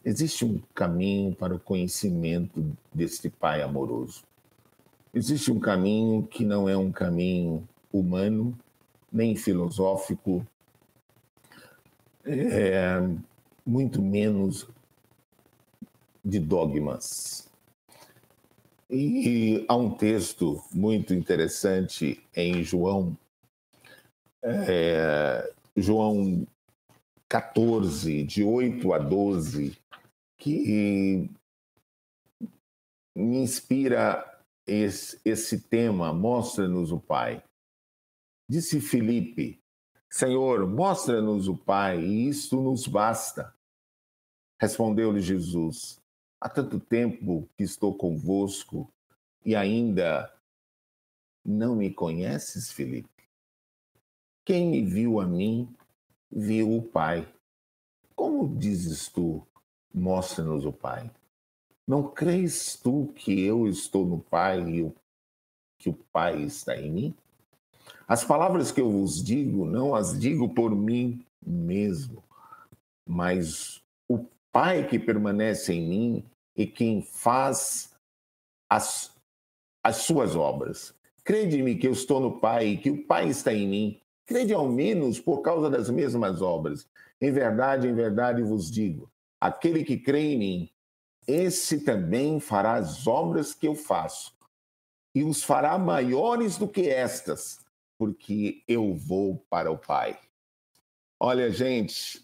Existe 0.05 0.45
um 0.45 0.63
caminho 0.73 1.35
para 1.35 1.53
o 1.53 1.59
conhecimento 1.59 2.65
deste 2.95 3.29
Pai 3.29 3.63
amoroso. 3.63 4.23
Existe 5.13 5.51
um 5.51 5.59
caminho 5.59 6.23
que 6.23 6.45
não 6.45 6.69
é 6.69 6.77
um 6.77 6.93
caminho 6.93 7.69
humano, 7.93 8.57
nem 9.11 9.35
filosófico, 9.35 10.47
é, 12.25 13.03
muito 13.67 14.01
menos 14.01 14.69
de 16.25 16.39
dogmas. 16.39 17.51
E 18.89 19.65
há 19.67 19.75
um 19.75 19.91
texto 19.91 20.63
muito 20.73 21.13
interessante 21.13 22.23
em 22.37 22.63
João, 22.63 23.19
é, 24.45 25.53
João 25.77 26.47
14, 27.29 28.25
de 28.25 28.43
8 28.43 28.93
a 28.93 28.99
12, 28.99 29.77
que 30.39 31.29
me 33.15 33.39
inspira 33.39 34.43
esse, 34.67 35.21
esse 35.25 35.61
tema, 35.61 36.13
mostra-nos 36.13 36.91
o 36.93 36.99
Pai. 36.99 37.43
Disse 38.49 38.81
Filipe, 38.81 39.61
Senhor, 40.11 40.67
mostra-nos 40.67 41.49
o 41.49 41.57
Pai, 41.57 42.01
e 42.01 42.29
isto 42.29 42.61
nos 42.61 42.87
basta. 42.87 43.55
Respondeu-lhe 44.61 45.21
Jesus, 45.21 46.01
Há 46.41 46.49
tanto 46.49 46.79
tempo 46.79 47.49
que 47.57 47.65
estou 47.65 47.93
convosco 47.97 48.89
e 49.45 49.57
ainda 49.57 50.33
não 51.45 51.75
me 51.75 51.93
conheces, 51.93 52.71
Felipe? 52.71 53.09
Quem 54.45 54.71
me 54.71 54.85
viu 54.85 55.19
a 55.19 55.27
mim, 55.27 55.75
viu 56.31 56.77
o 56.77 56.83
Pai. 56.83 57.27
Como 58.15 58.57
dizes 58.57 59.09
tu, 59.09 59.47
mostra-nos 59.95 60.65
o 60.65 60.73
Pai? 60.73 61.11
Não 61.87 62.03
crês 62.03 62.79
tu 62.83 63.13
que 63.15 63.41
eu 63.41 63.67
estou 63.67 64.05
no 64.07 64.19
Pai 64.19 64.61
e 64.61 64.93
que 65.79 65.89
o 65.89 65.95
Pai 66.13 66.43
está 66.43 66.77
em 66.77 66.91
mim? 66.91 67.15
As 68.07 68.25
palavras 68.25 68.73
que 68.73 68.81
eu 68.81 68.91
vos 68.91 69.23
digo, 69.23 69.65
não 69.65 69.95
as 69.95 70.19
digo 70.19 70.49
por 70.55 70.75
mim 70.75 71.25
mesmo, 71.47 72.23
mas 73.07 73.83
Pai 74.53 74.87
que 74.89 74.99
permanece 74.99 75.73
em 75.73 75.89
mim 75.89 76.25
e 76.57 76.67
quem 76.67 77.03
faz 77.03 77.95
as, 78.69 79.15
as 79.85 79.99
suas 79.99 80.35
obras. 80.35 80.95
Crede-me 81.23 81.77
que 81.77 81.87
eu 81.87 81.93
estou 81.93 82.19
no 82.19 82.41
Pai 82.41 82.69
e 82.69 82.79
que 82.79 82.91
o 82.91 83.07
Pai 83.07 83.29
está 83.29 83.53
em 83.53 83.69
mim. 83.69 84.01
Crede 84.29 84.53
ao 84.53 84.69
menos 84.69 85.19
por 85.19 85.41
causa 85.41 85.71
das 85.71 85.89
mesmas 85.89 86.43
obras. 86.43 86.87
Em 87.19 87.33
verdade, 87.33 87.89
em 87.89 87.95
verdade 87.95 88.43
vos 88.43 88.71
digo: 88.71 89.11
aquele 89.41 89.83
que 89.83 89.97
crê 89.97 90.35
em 90.35 90.39
mim, 90.39 90.71
esse 91.27 91.81
também 91.81 92.39
fará 92.39 92.75
as 92.75 93.07
obras 93.07 93.55
que 93.55 93.67
eu 93.67 93.75
faço, 93.75 94.37
e 95.15 95.25
os 95.25 95.43
fará 95.43 95.79
maiores 95.79 96.59
do 96.59 96.69
que 96.69 96.91
estas, 96.91 97.65
porque 97.97 98.63
eu 98.69 98.95
vou 98.95 99.43
para 99.49 99.73
o 99.73 99.79
Pai. 99.79 100.21
Olha, 101.19 101.51
gente, 101.51 102.23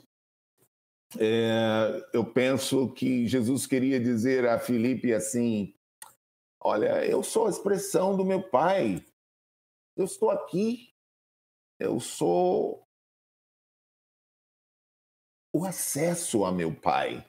é, 1.18 2.06
eu 2.12 2.22
penso 2.22 2.90
que 2.90 3.26
Jesus 3.26 3.66
queria 3.66 3.98
dizer 3.98 4.46
a 4.46 4.58
Filipe 4.58 5.14
assim: 5.14 5.74
Olha, 6.60 7.02
eu 7.06 7.22
sou 7.22 7.46
a 7.46 7.50
expressão 7.50 8.14
do 8.14 8.26
meu 8.26 8.42
Pai, 8.42 9.02
eu 9.96 10.04
estou 10.04 10.30
aqui, 10.30 10.93
eu 11.84 12.00
sou 12.00 12.86
o 15.52 15.64
acesso 15.64 16.44
a 16.44 16.50
meu 16.50 16.74
Pai, 16.74 17.24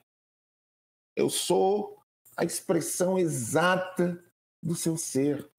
eu 1.15 1.29
sou 1.29 2.01
a 2.35 2.43
expressão 2.43 3.17
exata 3.17 4.21
do 4.61 4.75
seu 4.75 4.97
ser. 4.97 5.49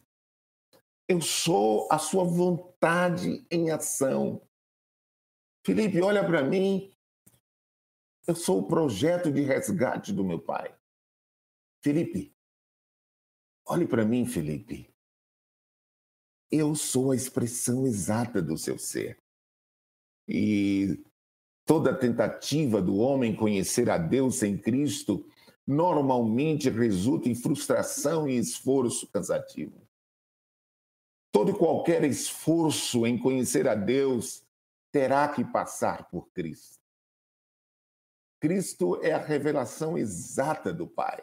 Eu 1.08 1.20
sou 1.20 1.88
a 1.90 1.98
sua 1.98 2.24
vontade 2.24 3.46
em 3.50 3.70
ação. 3.70 4.46
Felipe, 5.64 6.00
olha 6.02 6.24
para 6.24 6.42
mim. 6.42 6.92
Eu 8.26 8.34
sou 8.34 8.58
o 8.58 8.66
projeto 8.66 9.30
de 9.30 9.42
resgate 9.42 10.12
do 10.12 10.24
meu 10.24 10.40
pai. 10.40 10.76
Felipe, 11.80 12.36
olhe 13.64 13.86
para 13.86 14.04
mim, 14.04 14.26
Felipe. 14.26 14.92
Eu 16.50 16.74
sou 16.74 17.10
a 17.10 17.16
expressão 17.16 17.86
exata 17.86 18.40
do 18.40 18.56
seu 18.56 18.78
ser. 18.78 19.18
E 20.28 21.02
toda 21.64 21.96
tentativa 21.96 22.80
do 22.80 22.96
homem 22.96 23.34
conhecer 23.34 23.90
a 23.90 23.98
Deus 23.98 24.36
sem 24.36 24.56
Cristo 24.56 25.28
normalmente 25.66 26.70
resulta 26.70 27.28
em 27.28 27.34
frustração 27.34 28.28
e 28.28 28.36
esforço 28.36 29.08
cansativo. 29.08 29.86
Todo 31.32 31.50
e 31.50 31.58
qualquer 31.58 32.04
esforço 32.04 33.06
em 33.06 33.18
conhecer 33.18 33.68
a 33.68 33.74
Deus 33.74 34.46
terá 34.92 35.28
que 35.28 35.44
passar 35.44 36.08
por 36.08 36.30
Cristo. 36.30 36.78
Cristo 38.40 39.00
é 39.02 39.12
a 39.12 39.18
revelação 39.18 39.98
exata 39.98 40.72
do 40.72 40.86
Pai. 40.86 41.22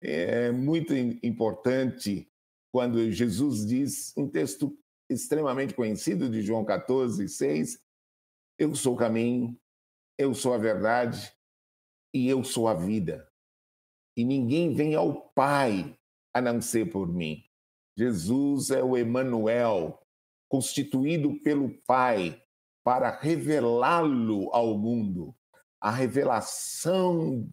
É 0.00 0.50
muito 0.50 0.94
importante 0.94 2.31
quando 2.72 3.12
Jesus 3.12 3.66
diz, 3.66 4.16
um 4.16 4.26
texto 4.26 4.76
extremamente 5.08 5.74
conhecido 5.74 6.28
de 6.30 6.40
João 6.40 6.64
14, 6.64 7.28
6, 7.28 7.78
Eu 8.58 8.74
sou 8.74 8.94
o 8.94 8.96
caminho, 8.96 9.56
eu 10.16 10.34
sou 10.34 10.54
a 10.54 10.58
verdade 10.58 11.30
e 12.14 12.28
eu 12.28 12.42
sou 12.42 12.66
a 12.66 12.74
vida. 12.74 13.30
E 14.16 14.24
ninguém 14.24 14.74
vem 14.74 14.94
ao 14.94 15.28
Pai 15.30 15.94
a 16.34 16.40
não 16.40 16.62
ser 16.62 16.90
por 16.90 17.12
mim. 17.12 17.44
Jesus 17.96 18.70
é 18.70 18.82
o 18.82 18.96
Emanuel, 18.96 20.00
constituído 20.48 21.38
pelo 21.42 21.70
Pai 21.86 22.42
para 22.82 23.10
revelá-lo 23.10 24.48
ao 24.52 24.78
mundo. 24.78 25.34
A 25.78 25.90
revelação 25.90 27.46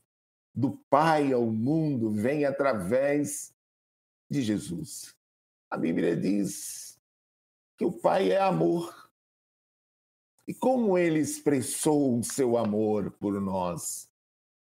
do 0.56 0.78
Pai 0.90 1.34
ao 1.34 1.46
mundo 1.46 2.12
vem 2.12 2.46
através 2.46 3.54
de 4.30 4.42
Jesus. 4.42 5.16
A 5.70 5.78
Bíblia 5.78 6.16
diz 6.16 7.00
que 7.78 7.86
o 7.86 7.92
Pai 7.92 8.32
é 8.32 8.40
amor. 8.40 9.10
E 10.48 10.54
como 10.54 10.98
ele 10.98 11.20
expressou 11.20 12.20
o 12.20 12.24
seu 12.24 12.58
amor 12.58 13.12
por 13.12 13.40
nós? 13.40 14.10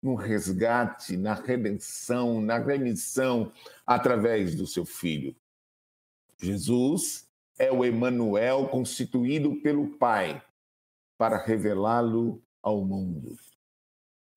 no 0.06 0.14
resgate, 0.14 1.18
na 1.18 1.34
redenção, 1.34 2.40
na 2.40 2.60
remissão 2.60 3.52
através 3.88 4.54
do 4.54 4.68
seu 4.68 4.86
filho. 4.86 5.36
Jesus 6.40 7.28
é 7.58 7.72
o 7.72 7.84
Emanuel 7.84 8.68
constituído 8.68 9.56
pelo 9.64 9.98
Pai 9.98 10.44
para 11.18 11.44
revelá-lo 11.44 12.40
ao 12.62 12.86
mundo. 12.86 13.36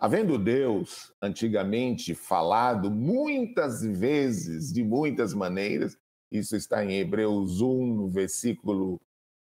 Havendo 0.00 0.38
Deus 0.38 1.12
antigamente 1.20 2.14
falado 2.14 2.88
muitas 2.88 3.82
vezes, 3.82 4.72
de 4.72 4.84
muitas 4.84 5.34
maneiras, 5.34 5.98
isso 6.30 6.54
está 6.54 6.84
em 6.84 6.98
Hebreus 7.00 7.60
1, 7.60 7.94
no 7.96 8.08
versículo 8.08 9.00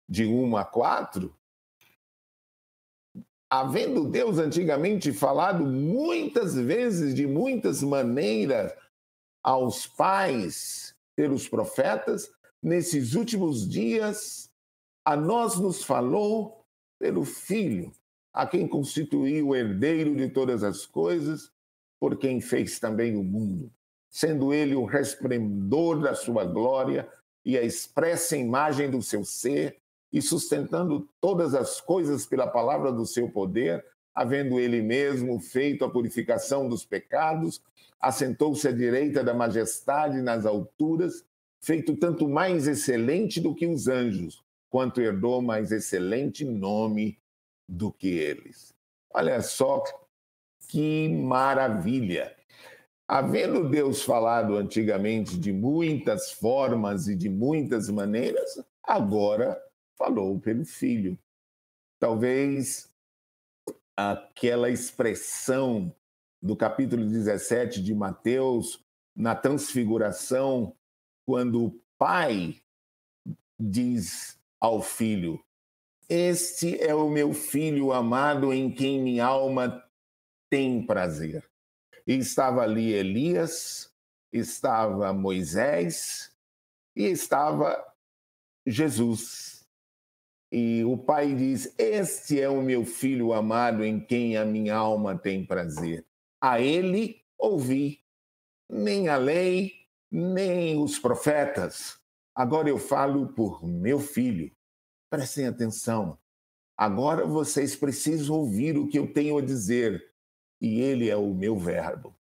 de 0.06 0.26
1 0.26 0.56
a 0.58 0.64
4. 0.66 1.34
Havendo 3.48 4.06
Deus 4.06 4.38
antigamente 4.38 5.14
falado 5.14 5.64
muitas 5.64 6.54
vezes, 6.54 7.14
de 7.14 7.26
muitas 7.26 7.82
maneiras, 7.82 8.74
aos 9.42 9.86
pais 9.86 10.94
pelos 11.16 11.48
profetas, 11.48 12.30
nesses 12.62 13.14
últimos 13.14 13.66
dias, 13.66 14.50
a 15.06 15.16
nós 15.16 15.58
nos 15.58 15.82
falou 15.82 16.66
pelo 16.98 17.24
Filho, 17.24 17.92
a 18.34 18.44
quem 18.44 18.66
constituiu 18.66 19.48
o 19.48 19.56
herdeiro 19.56 20.16
de 20.16 20.28
todas 20.28 20.64
as 20.64 20.84
coisas, 20.84 21.52
por 22.00 22.18
quem 22.18 22.40
fez 22.40 22.80
também 22.80 23.16
o 23.16 23.22
mundo, 23.22 23.70
sendo 24.10 24.52
ele 24.52 24.74
o 24.74 24.84
resplendor 24.84 26.00
da 26.00 26.16
sua 26.16 26.44
glória 26.44 27.08
e 27.44 27.56
a 27.56 27.62
expressa 27.62 28.36
imagem 28.36 28.90
do 28.90 29.00
seu 29.00 29.24
ser, 29.24 29.78
e 30.12 30.20
sustentando 30.20 31.08
todas 31.20 31.54
as 31.54 31.80
coisas 31.80 32.24
pela 32.24 32.46
palavra 32.46 32.92
do 32.92 33.04
seu 33.04 33.28
poder, 33.28 33.84
havendo 34.14 34.60
ele 34.60 34.80
mesmo 34.80 35.40
feito 35.40 35.84
a 35.84 35.90
purificação 35.90 36.68
dos 36.68 36.84
pecados, 36.84 37.60
assentou-se 38.00 38.66
à 38.66 38.72
direita 38.72 39.24
da 39.24 39.34
majestade 39.34 40.20
nas 40.20 40.46
alturas, 40.46 41.24
feito 41.60 41.96
tanto 41.96 42.28
mais 42.28 42.68
excelente 42.68 43.40
do 43.40 43.54
que 43.54 43.66
os 43.66 43.88
anjos, 43.88 44.44
quanto 44.70 45.00
herdou 45.00 45.42
mais 45.42 45.72
excelente 45.72 46.44
nome 46.44 47.18
do 47.68 47.92
que 47.92 48.08
eles. 48.08 48.74
Olha 49.12 49.40
só 49.40 49.82
que 50.68 51.08
maravilha! 51.08 52.34
Havendo 53.06 53.68
Deus 53.68 54.02
falado 54.02 54.56
antigamente 54.56 55.38
de 55.38 55.52
muitas 55.52 56.32
formas 56.32 57.06
e 57.06 57.14
de 57.14 57.28
muitas 57.28 57.90
maneiras, 57.90 58.58
agora 58.82 59.60
falou 59.96 60.40
pelo 60.40 60.64
Filho. 60.64 61.18
Talvez 62.00 62.90
aquela 63.96 64.70
expressão 64.70 65.94
do 66.42 66.56
capítulo 66.56 67.04
17 67.06 67.82
de 67.82 67.94
Mateus, 67.94 68.82
na 69.14 69.34
transfiguração, 69.34 70.74
quando 71.26 71.64
o 71.66 71.80
pai 71.98 72.56
diz 73.58 74.38
ao 74.58 74.80
filho: 74.80 75.43
Este 76.08 76.80
é 76.82 76.94
o 76.94 77.08
meu 77.08 77.32
filho 77.32 77.92
amado 77.92 78.52
em 78.52 78.70
quem 78.70 79.00
minha 79.00 79.24
alma 79.24 79.82
tem 80.50 80.84
prazer. 80.84 81.48
E 82.06 82.14
estava 82.14 82.62
ali 82.62 82.92
Elias, 82.92 83.90
estava 84.30 85.12
Moisés 85.12 86.30
e 86.94 87.04
estava 87.04 87.82
Jesus. 88.66 89.66
E 90.52 90.84
o 90.84 90.98
pai 90.98 91.34
diz: 91.34 91.74
Este 91.78 92.40
é 92.40 92.48
o 92.48 92.62
meu 92.62 92.84
filho 92.84 93.32
amado 93.32 93.82
em 93.82 93.98
quem 93.98 94.36
a 94.36 94.44
minha 94.44 94.76
alma 94.76 95.18
tem 95.18 95.44
prazer. 95.44 96.06
A 96.40 96.60
ele 96.60 97.24
ouvi. 97.38 98.00
Nem 98.70 99.08
a 99.08 99.16
lei, 99.16 99.72
nem 100.10 100.82
os 100.82 100.98
profetas. 100.98 101.98
Agora 102.34 102.68
eu 102.68 102.78
falo 102.78 103.28
por 103.34 103.64
meu 103.66 103.98
filho. 103.98 104.50
Prestem 105.10 105.46
atenção. 105.46 106.18
Agora 106.76 107.26
vocês 107.26 107.76
precisam 107.76 108.36
ouvir 108.36 108.76
o 108.76 108.88
que 108.88 108.98
eu 108.98 109.12
tenho 109.12 109.38
a 109.38 109.42
dizer, 109.42 110.12
e 110.60 110.80
ele 110.80 111.08
é 111.08 111.16
o 111.16 111.32
meu 111.32 111.56
verbo. 111.56 112.14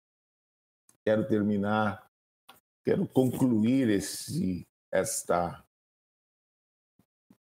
Quero 1.05 1.27
terminar, 1.29 2.11
quero 2.85 3.07
concluir 3.07 3.89
esse, 3.89 4.67
esta 4.93 5.65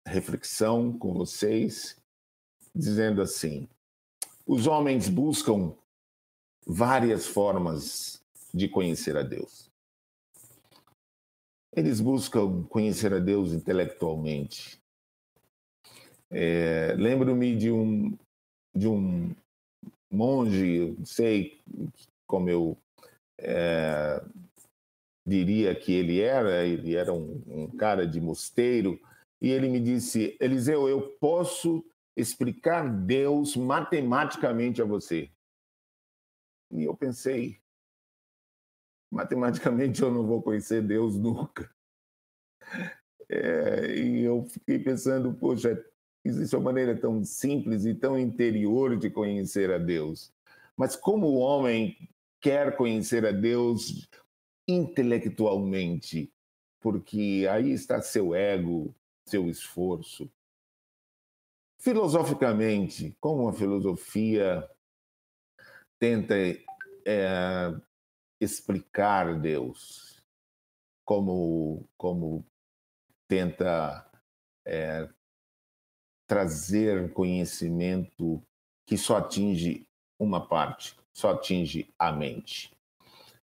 reflexão 0.06 0.96
com 0.96 1.14
vocês, 1.14 1.96
dizendo 2.74 3.22
assim: 3.22 3.68
os 4.46 4.66
homens 4.66 5.08
buscam 5.08 5.74
várias 6.66 7.26
formas 7.26 8.22
de 8.52 8.68
conhecer 8.68 9.16
a 9.16 9.22
Deus. 9.22 9.70
Eles 11.72 12.00
buscam 12.00 12.64
conhecer 12.64 13.14
a 13.14 13.20
Deus 13.20 13.52
intelectualmente. 13.52 14.79
É, 16.30 16.94
Lembro-me 16.96 17.56
de 17.56 17.70
um, 17.70 18.16
de 18.74 18.86
um 18.86 19.34
monge, 20.10 20.96
sei 21.04 21.60
como 22.26 22.48
eu 22.48 22.76
é, 23.38 24.22
diria 25.26 25.74
que 25.74 25.92
ele 25.92 26.20
era, 26.20 26.64
ele 26.64 26.94
era 26.94 27.12
um, 27.12 27.42
um 27.46 27.76
cara 27.76 28.06
de 28.06 28.20
mosteiro, 28.20 29.00
e 29.40 29.50
ele 29.50 29.68
me 29.68 29.80
disse: 29.80 30.36
Eliseu, 30.40 30.88
eu 30.88 31.10
posso 31.18 31.84
explicar 32.16 32.88
Deus 32.88 33.56
matematicamente 33.56 34.82
a 34.82 34.84
você. 34.84 35.30
E 36.70 36.84
eu 36.84 36.94
pensei, 36.94 37.60
matematicamente 39.10 40.02
eu 40.02 40.12
não 40.12 40.26
vou 40.26 40.42
conhecer 40.42 40.82
Deus 40.82 41.16
nunca. 41.16 41.70
É, 43.28 43.96
e 43.96 44.22
eu 44.22 44.44
fiquei 44.44 44.78
pensando, 44.78 45.32
poxa, 45.34 45.84
existe 46.24 46.54
uma 46.54 46.64
maneira 46.64 46.96
tão 46.96 47.24
simples 47.24 47.84
e 47.84 47.94
tão 47.94 48.18
interior 48.18 48.96
de 48.98 49.10
conhecer 49.10 49.70
a 49.70 49.78
Deus. 49.78 50.32
Mas 50.76 50.96
como 50.96 51.26
o 51.26 51.38
homem 51.38 51.96
quer 52.40 52.76
conhecer 52.76 53.26
a 53.26 53.32
Deus 53.32 54.08
intelectualmente? 54.66 56.32
Porque 56.80 57.46
aí 57.50 57.72
está 57.72 58.00
seu 58.00 58.34
ego, 58.34 58.94
seu 59.26 59.48
esforço. 59.48 60.30
Filosoficamente, 61.78 63.16
como 63.20 63.48
a 63.48 63.52
filosofia 63.52 64.68
tenta 65.98 66.34
é, 67.06 67.74
explicar 68.40 69.38
Deus 69.38 70.10
como, 71.10 71.88
como 71.96 72.46
tenta 73.26 74.08
é, 74.64 75.08
trazer 76.30 77.12
conhecimento 77.12 78.40
que 78.86 78.96
só 78.96 79.16
atinge 79.16 79.84
uma 80.16 80.46
parte, 80.46 80.96
só 81.12 81.32
atinge 81.32 81.92
a 81.98 82.12
mente. 82.12 82.72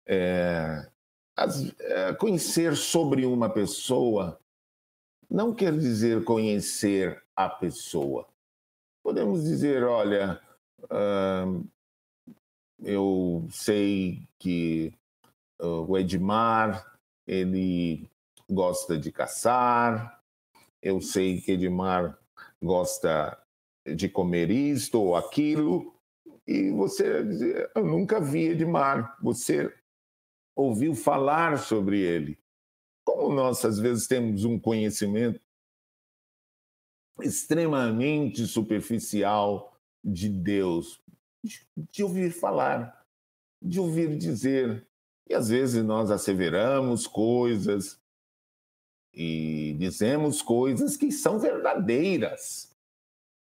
É, 0.06 0.90
as, 1.36 1.78
é, 1.78 2.14
conhecer 2.14 2.74
sobre 2.74 3.26
uma 3.26 3.50
pessoa 3.50 4.40
não 5.28 5.54
quer 5.54 5.76
dizer 5.76 6.24
conhecer 6.24 7.22
a 7.36 7.46
pessoa. 7.46 8.26
Podemos 9.02 9.44
dizer, 9.44 9.84
olha, 9.84 10.40
eu 12.82 13.46
sei 13.50 14.26
que 14.38 14.94
uh, 15.60 15.84
o 15.86 15.98
Edmar 15.98 16.90
ele 17.26 18.08
gosta 18.50 18.96
de 18.96 19.12
caçar, 19.12 20.22
eu 20.80 21.02
sei 21.02 21.38
que 21.38 21.52
Edmar 21.52 22.18
gosta 22.62 23.38
de 23.86 24.08
comer 24.08 24.50
isto 24.50 25.00
ou 25.00 25.16
aquilo, 25.16 25.92
e 26.46 26.70
você 26.70 27.68
eu 27.74 27.84
nunca 27.84 28.20
vi 28.20 28.48
Edmar, 28.48 29.18
você 29.22 29.72
ouviu 30.56 30.94
falar 30.94 31.58
sobre 31.58 32.00
ele. 32.00 32.38
Como 33.04 33.34
nós, 33.34 33.64
às 33.64 33.78
vezes, 33.78 34.06
temos 34.06 34.44
um 34.44 34.58
conhecimento 34.58 35.40
extremamente 37.20 38.46
superficial 38.46 39.76
de 40.04 40.28
Deus, 40.28 41.00
de 41.76 42.02
ouvir 42.02 42.30
falar, 42.30 43.06
de 43.60 43.80
ouvir 43.80 44.16
dizer. 44.16 44.86
E 45.28 45.34
às 45.34 45.48
vezes 45.48 45.84
nós 45.84 46.10
asseveramos 46.10 47.06
coisas 47.06 48.01
e 49.14 49.74
dizemos 49.78 50.40
coisas 50.40 50.96
que 50.96 51.12
são 51.12 51.38
verdadeiras, 51.38 52.70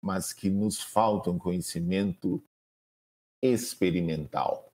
mas 0.03 0.33
que 0.33 0.49
nos 0.49 0.81
faltam 0.81 1.39
conhecimento 1.39 2.43
experimental. 3.43 4.73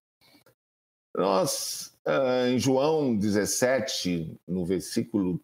Nós, 1.17 1.97
ah, 2.05 2.49
em 2.49 2.59
João 2.59 3.17
17, 3.17 4.39
no 4.47 4.65
versículo 4.65 5.41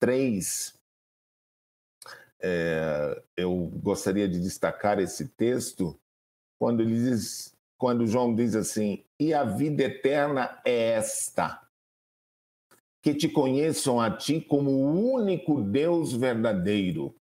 3, 0.00 0.74
é, 2.40 3.22
eu 3.36 3.66
gostaria 3.82 4.28
de 4.28 4.40
destacar 4.40 4.98
esse 4.98 5.28
texto 5.28 5.98
quando 6.58 6.80
ele 6.80 6.94
diz, 6.94 7.54
quando 7.78 8.06
João 8.06 8.34
diz 8.34 8.54
assim: 8.54 9.04
"E 9.18 9.34
a 9.34 9.42
vida 9.44 9.82
eterna 9.82 10.60
é 10.64 10.90
esta: 10.92 11.65
que 13.06 13.14
te 13.14 13.28
conheçam 13.28 14.00
a 14.00 14.10
ti 14.10 14.40
como 14.40 14.68
o 14.68 15.12
único 15.12 15.62
Deus 15.62 16.12
verdadeiro 16.12 17.14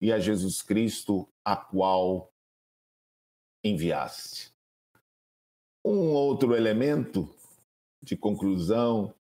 e 0.00 0.12
a 0.12 0.18
Jesus 0.18 0.60
Cristo 0.60 1.28
a 1.44 1.54
qual 1.54 2.32
enviaste." 3.62 4.52
Um 5.84 6.10
outro 6.10 6.56
elemento 6.56 7.32
de 8.02 8.16
conclusão 8.16 9.14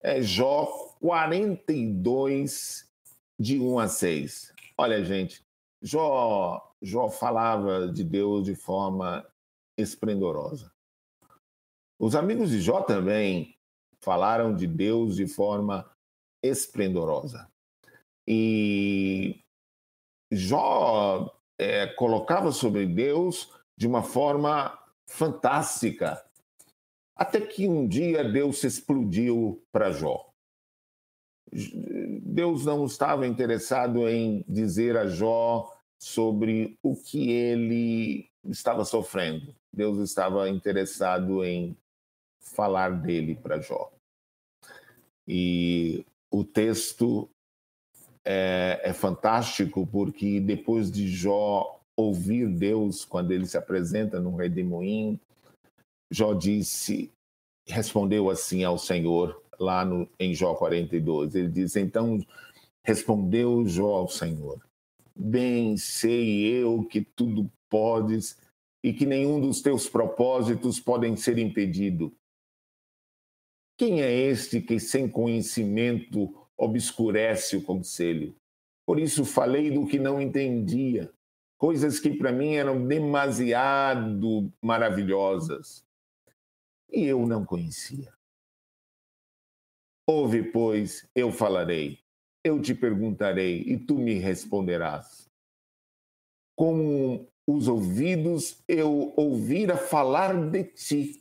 é 0.00 0.22
Jó 0.22 0.66
42 1.00 2.88
de 3.36 3.58
1 3.58 3.80
a 3.80 3.88
6. 3.88 4.54
Olha, 4.78 5.04
gente, 5.04 5.44
Jó, 5.82 6.64
Jó 6.80 7.10
falava 7.10 7.88
de 7.88 8.04
Deus 8.04 8.44
de 8.44 8.54
forma 8.54 9.26
esplendorosa. 9.76 10.72
Os 11.98 12.14
amigos 12.14 12.50
de 12.50 12.60
Jó 12.60 12.82
também 12.82 13.58
falaram 14.00 14.54
de 14.54 14.66
Deus 14.66 15.16
de 15.16 15.26
forma 15.26 15.88
esplendorosa. 16.42 17.50
E 18.26 19.40
Jó 20.30 21.34
é, 21.58 21.86
colocava 21.86 22.52
sobre 22.52 22.86
Deus 22.86 23.52
de 23.76 23.86
uma 23.86 24.02
forma 24.02 24.78
fantástica. 25.06 26.24
Até 27.16 27.40
que 27.40 27.68
um 27.68 27.86
dia 27.86 28.24
Deus 28.24 28.62
explodiu 28.64 29.62
para 29.72 29.90
Jó. 29.90 30.30
Deus 31.52 32.64
não 32.64 32.86
estava 32.86 33.26
interessado 33.26 34.08
em 34.08 34.44
dizer 34.48 34.96
a 34.96 35.06
Jó 35.06 35.70
sobre 35.98 36.78
o 36.82 36.96
que 36.96 37.30
ele 37.30 38.30
estava 38.44 38.84
sofrendo. 38.84 39.54
Deus 39.72 39.98
estava 39.98 40.48
interessado 40.48 41.44
em 41.44 41.76
falar 42.40 42.90
dele 43.00 43.34
para 43.34 43.60
Jó. 43.60 43.90
E 45.26 46.04
o 46.30 46.42
texto 46.42 47.28
é, 48.24 48.80
é, 48.82 48.92
fantástico 48.92 49.86
porque 49.86 50.40
depois 50.40 50.90
de 50.90 51.08
Jó 51.08 51.80
ouvir 51.96 52.48
Deus 52.48 53.04
quando 53.04 53.30
ele 53.32 53.46
se 53.46 53.56
apresenta 53.56 54.18
no 54.18 54.34
redemoinho, 54.34 55.20
Jó 56.10 56.34
disse, 56.34 57.12
respondeu 57.66 58.28
assim 58.28 58.64
ao 58.64 58.78
Senhor 58.78 59.40
lá 59.58 59.84
no, 59.84 60.08
em 60.18 60.34
Jó 60.34 60.54
42. 60.54 61.34
Ele 61.34 61.48
diz: 61.48 61.76
Então 61.76 62.18
respondeu 62.82 63.66
Jó 63.66 63.94
ao 63.94 64.08
Senhor: 64.08 64.60
Bem 65.14 65.76
sei 65.76 66.42
eu 66.46 66.84
que 66.84 67.02
tudo 67.02 67.50
podes 67.68 68.36
e 68.82 68.92
que 68.92 69.06
nenhum 69.06 69.40
dos 69.40 69.60
teus 69.60 69.88
propósitos 69.88 70.80
podem 70.80 71.14
ser 71.14 71.38
impedido. 71.38 72.12
Quem 73.80 74.02
é 74.02 74.12
este 74.12 74.60
que 74.60 74.78
sem 74.78 75.08
conhecimento 75.08 76.46
obscurece 76.54 77.56
o 77.56 77.62
conselho? 77.62 78.36
Por 78.84 79.00
isso 79.00 79.24
falei 79.24 79.70
do 79.70 79.86
que 79.86 79.98
não 79.98 80.20
entendia, 80.20 81.10
coisas 81.56 81.98
que 81.98 82.10
para 82.10 82.30
mim 82.30 82.56
eram 82.56 82.86
demasiado 82.86 84.52
maravilhosas 84.60 85.82
e 86.92 87.06
eu 87.06 87.26
não 87.26 87.42
conhecia. 87.42 88.12
Ouve, 90.06 90.42
pois, 90.42 91.08
eu 91.14 91.32
falarei, 91.32 92.00
eu 92.44 92.60
te 92.60 92.74
perguntarei 92.74 93.62
e 93.62 93.78
tu 93.78 93.94
me 93.94 94.12
responderás. 94.12 95.26
Com 96.54 97.26
os 97.46 97.66
ouvidos 97.66 98.62
eu 98.68 99.14
ouvira 99.16 99.78
falar 99.78 100.50
de 100.50 100.64
ti, 100.64 101.19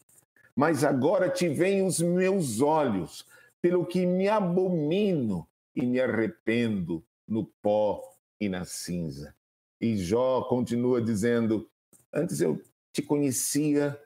mas 0.60 0.84
agora 0.84 1.30
te 1.30 1.48
veem 1.48 1.86
os 1.86 2.02
meus 2.02 2.60
olhos, 2.60 3.26
pelo 3.62 3.86
que 3.86 4.06
me 4.06 4.28
abomino 4.28 5.48
e 5.74 5.86
me 5.86 6.02
arrependo 6.02 7.02
no 7.26 7.46
pó 7.62 8.04
e 8.42 8.50
na 8.50 8.66
cinza. 8.66 9.34
E 9.80 9.96
Jó 9.96 10.44
continua 10.50 11.02
dizendo: 11.02 11.72
Antes 12.14 12.42
eu 12.42 12.62
te 12.92 13.02
conhecia 13.02 13.98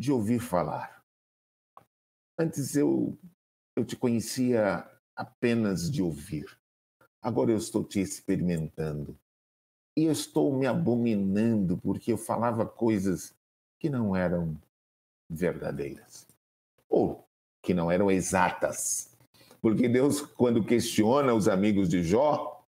de 0.00 0.10
ouvir 0.10 0.38
falar. 0.38 1.04
Antes 2.38 2.74
eu 2.74 3.14
eu 3.76 3.84
te 3.84 3.96
conhecia 3.96 4.90
apenas 5.14 5.90
de 5.90 6.02
ouvir. 6.02 6.58
Agora 7.20 7.50
eu 7.50 7.58
estou 7.58 7.84
te 7.84 8.00
experimentando. 8.00 9.14
E 9.94 10.04
eu 10.04 10.12
estou 10.12 10.56
me 10.56 10.66
abominando 10.66 11.76
porque 11.76 12.12
eu 12.12 12.16
falava 12.16 12.64
coisas 12.64 13.34
que 13.78 13.90
não 13.90 14.16
eram 14.16 14.58
verdadeiras. 15.28 16.26
Ou 16.88 17.26
que 17.62 17.74
não 17.74 17.90
eram 17.90 18.10
exatas. 18.10 19.16
Porque 19.60 19.88
Deus, 19.88 20.20
quando 20.20 20.64
questiona 20.64 21.34
os 21.34 21.48
amigos 21.48 21.88
de 21.88 22.02
Jó, 22.02 22.64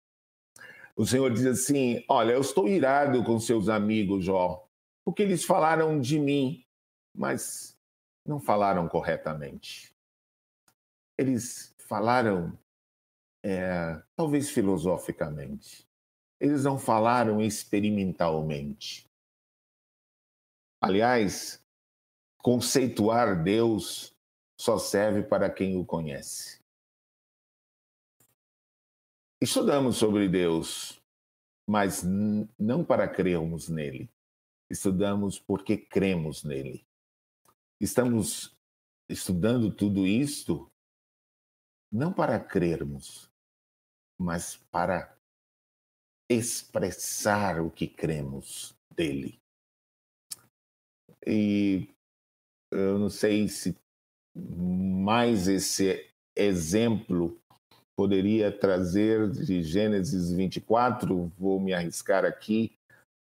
o 0.95 1.05
Senhor 1.05 1.31
diz 1.31 1.45
assim: 1.45 2.03
Olha, 2.07 2.33
eu 2.33 2.41
estou 2.41 2.67
irado 2.67 3.23
com 3.23 3.39
seus 3.39 3.69
amigos, 3.69 4.25
Jó, 4.25 4.67
porque 5.03 5.23
eles 5.23 5.43
falaram 5.43 5.99
de 5.99 6.19
mim, 6.19 6.63
mas 7.15 7.75
não 8.25 8.39
falaram 8.39 8.87
corretamente 8.87 9.93
eles 11.17 11.75
falaram, 11.77 12.57
é, 13.43 14.01
talvez 14.15 14.49
filosoficamente, 14.49 15.87
eles 16.39 16.63
não 16.63 16.77
falaram 16.77 17.41
experimentalmente. 17.41 19.09
Aliás, 20.81 21.62
conceituar 22.43 23.41
Deus 23.41 24.13
só 24.59 24.77
serve 24.77 25.23
para 25.23 25.49
quem 25.49 25.77
o 25.77 25.85
conhece. 25.85 26.61
Estudamos 29.41 29.95
sobre 29.97 30.27
Deus, 30.27 31.01
mas 31.67 32.03
não 32.59 32.83
para 32.83 33.07
crermos 33.07 33.69
nele. 33.69 34.09
Estudamos 34.69 35.39
porque 35.39 35.77
cremos 35.77 36.43
nele. 36.43 36.85
Estamos 37.79 38.55
estudando 39.09 39.73
tudo 39.73 40.05
isto 40.05 40.69
não 41.91 42.11
para 42.11 42.39
crermos, 42.39 43.29
mas 44.19 44.57
para 44.71 45.15
expressar 46.29 47.61
o 47.61 47.69
que 47.69 47.87
cremos 47.87 48.75
dele. 48.95 49.39
E 51.25 51.93
eu 52.73 52.99
não 52.99 53.09
sei 53.09 53.47
se 53.47 53.75
mais 54.35 55.47
esse 55.47 56.09
exemplo 56.35 57.39
poderia 57.95 58.51
trazer 58.51 59.29
de 59.29 59.61
Gênesis 59.61 60.31
24, 60.31 61.31
vou 61.37 61.59
me 61.59 61.73
arriscar 61.73 62.25
aqui 62.25 62.75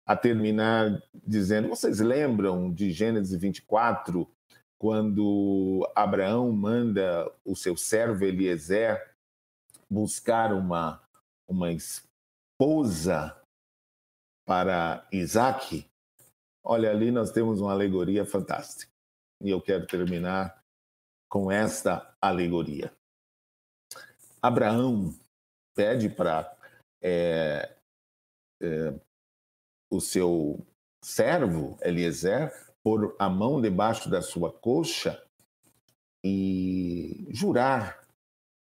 a 0.05 0.15
terminar 0.15 1.01
dizendo: 1.25 1.69
vocês 1.69 1.99
lembram 1.99 2.71
de 2.71 2.91
Gênesis 2.91 3.39
24, 3.39 4.27
quando 4.77 5.89
Abraão 5.95 6.51
manda 6.51 7.31
o 7.45 7.55
seu 7.55 7.75
servo 7.75 8.25
Eliezer 8.25 9.15
buscar 9.89 10.53
uma, 10.53 11.01
uma 11.47 11.71
esposa 11.71 13.35
para 14.45 15.07
Isaac? 15.11 15.85
Olha, 16.63 16.91
ali 16.91 17.11
nós 17.11 17.31
temos 17.31 17.61
uma 17.61 17.71
alegoria 17.71 18.25
fantástica. 18.25 18.96
E 19.41 19.49
eu 19.49 19.61
quero 19.61 19.85
terminar 19.85 20.63
com 21.29 21.51
esta 21.51 22.15
alegoria. 22.21 22.91
Abraão 24.41 25.13
pede 25.75 26.09
para 26.09 26.55
é, 27.01 27.77
é, 28.61 28.99
o 29.89 29.99
seu 29.99 30.65
servo 31.03 31.77
Eliezer 31.81 32.51
pôr 32.83 33.15
a 33.19 33.29
mão 33.29 33.61
debaixo 33.61 34.09
da 34.09 34.21
sua 34.21 34.51
coxa 34.51 35.21
e 36.23 37.27
jurar 37.29 38.07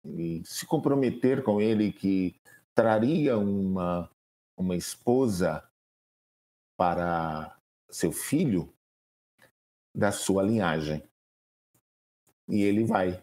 e 0.04 0.42
se 0.44 0.66
comprometer 0.66 1.42
com 1.42 1.61
ele 1.61 1.92
que 1.92 2.38
traria 2.74 3.37
uma, 3.37 4.11
uma 4.57 4.76
esposa 4.76 5.68
para 6.76 7.57
seu 7.90 8.12
filho 8.12 8.72
da 9.99 10.13
sua 10.13 10.45
linhagem. 10.45 11.03
E 12.49 12.63
ele 12.63 12.85
vai. 12.85 13.21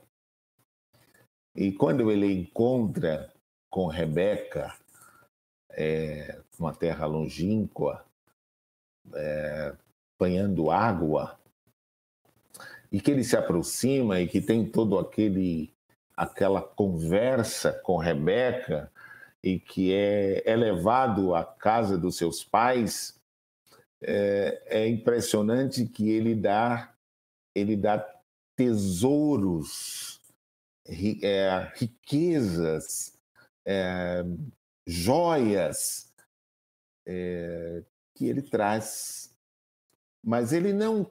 E 1.56 1.72
quando 1.72 2.12
ele 2.12 2.34
encontra 2.34 3.34
com 3.70 3.88
Rebeca, 3.88 4.76
é, 5.72 6.42
uma 6.60 6.76
terra 6.76 7.06
longínqua, 7.06 8.06
é, 9.14 9.74
apanhando 10.16 10.70
água, 10.70 11.40
e 12.92 13.00
que 13.00 13.12
ele 13.12 13.24
se 13.24 13.38
aproxima 13.38 14.20
e 14.20 14.28
que 14.28 14.42
tem 14.42 14.70
todo 14.70 15.00
aquele 15.00 15.74
aquela 16.16 16.62
conversa 16.62 17.74
com 17.84 17.98
Rebeca 17.98 18.92
e 19.44 19.60
que 19.60 19.94
é, 19.94 20.44
é 20.46 20.56
levado 20.56 21.36
à 21.36 21.44
casa 21.44 21.98
dos 21.98 22.18
seus 22.18 22.44
pais, 22.44 23.15
é, 24.08 24.64
é 24.68 24.88
impressionante 24.88 25.86
que 25.86 26.10
ele 26.10 26.36
dá 26.36 26.96
ele 27.56 27.78
dá 27.78 28.00
tesouros 28.56 30.20
é, 30.86 31.72
riquezas, 31.76 33.18
é, 33.66 34.24
joias 34.86 36.12
é, 37.06 37.84
que 38.14 38.26
ele 38.26 38.42
traz. 38.42 39.34
Mas 40.24 40.52
ele 40.52 40.74
não, 40.74 41.10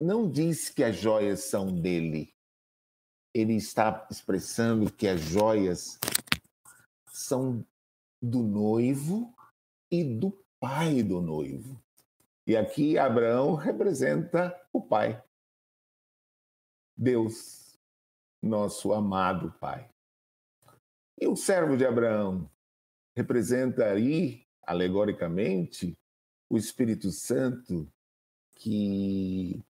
não 0.00 0.30
diz 0.30 0.68
que 0.70 0.84
as 0.84 0.96
joias 0.96 1.40
são 1.44 1.74
dele. 1.74 2.34
Ele 3.34 3.54
está 3.54 4.06
expressando 4.10 4.90
que 4.92 5.08
as 5.08 5.20
joias 5.20 5.98
são 7.08 7.64
do 8.22 8.42
noivo 8.42 9.34
e 9.90 10.04
do 10.04 10.30
pai 10.58 11.02
do 11.02 11.20
noivo. 11.20 11.80
E 12.46 12.56
aqui 12.56 12.96
Abraão 12.96 13.54
representa 13.54 14.56
o 14.72 14.80
pai. 14.80 15.22
Deus 16.96 17.66
nosso 18.46 18.92
amado 18.92 19.52
Pai. 19.60 19.88
E 21.20 21.26
o 21.26 21.36
servo 21.36 21.76
de 21.76 21.84
Abraão 21.84 22.48
representa 23.14 23.86
aí, 23.86 24.46
alegoricamente, 24.62 25.96
o 26.48 26.56
Espírito 26.56 27.10
Santo 27.10 27.90
que 28.54 29.62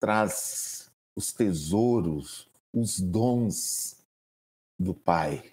traz 0.00 0.92
os 1.14 1.32
tesouros, 1.32 2.50
os 2.72 3.00
dons 3.00 4.04
do 4.78 4.94
Pai. 4.94 5.52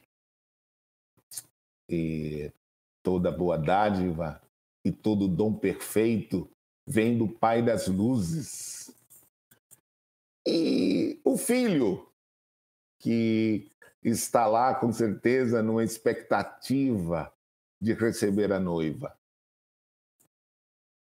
E 1.89 2.51
toda 3.03 3.31
boa 3.31 3.57
dádiva 3.57 4.41
e 4.83 4.91
todo 4.91 5.27
dom 5.27 5.53
perfeito 5.53 6.49
vem 6.87 7.17
do 7.17 7.27
Pai 7.27 7.61
das 7.63 7.87
luzes, 7.87 8.81
e 10.45 11.21
o 11.23 11.37
filho, 11.37 12.11
que 12.99 13.71
está 14.03 14.47
lá 14.47 14.73
com 14.73 14.91
certeza 14.91 15.61
numa 15.61 15.83
expectativa 15.83 17.31
de 17.79 17.93
receber 17.93 18.51
a 18.51 18.59
noiva, 18.59 19.17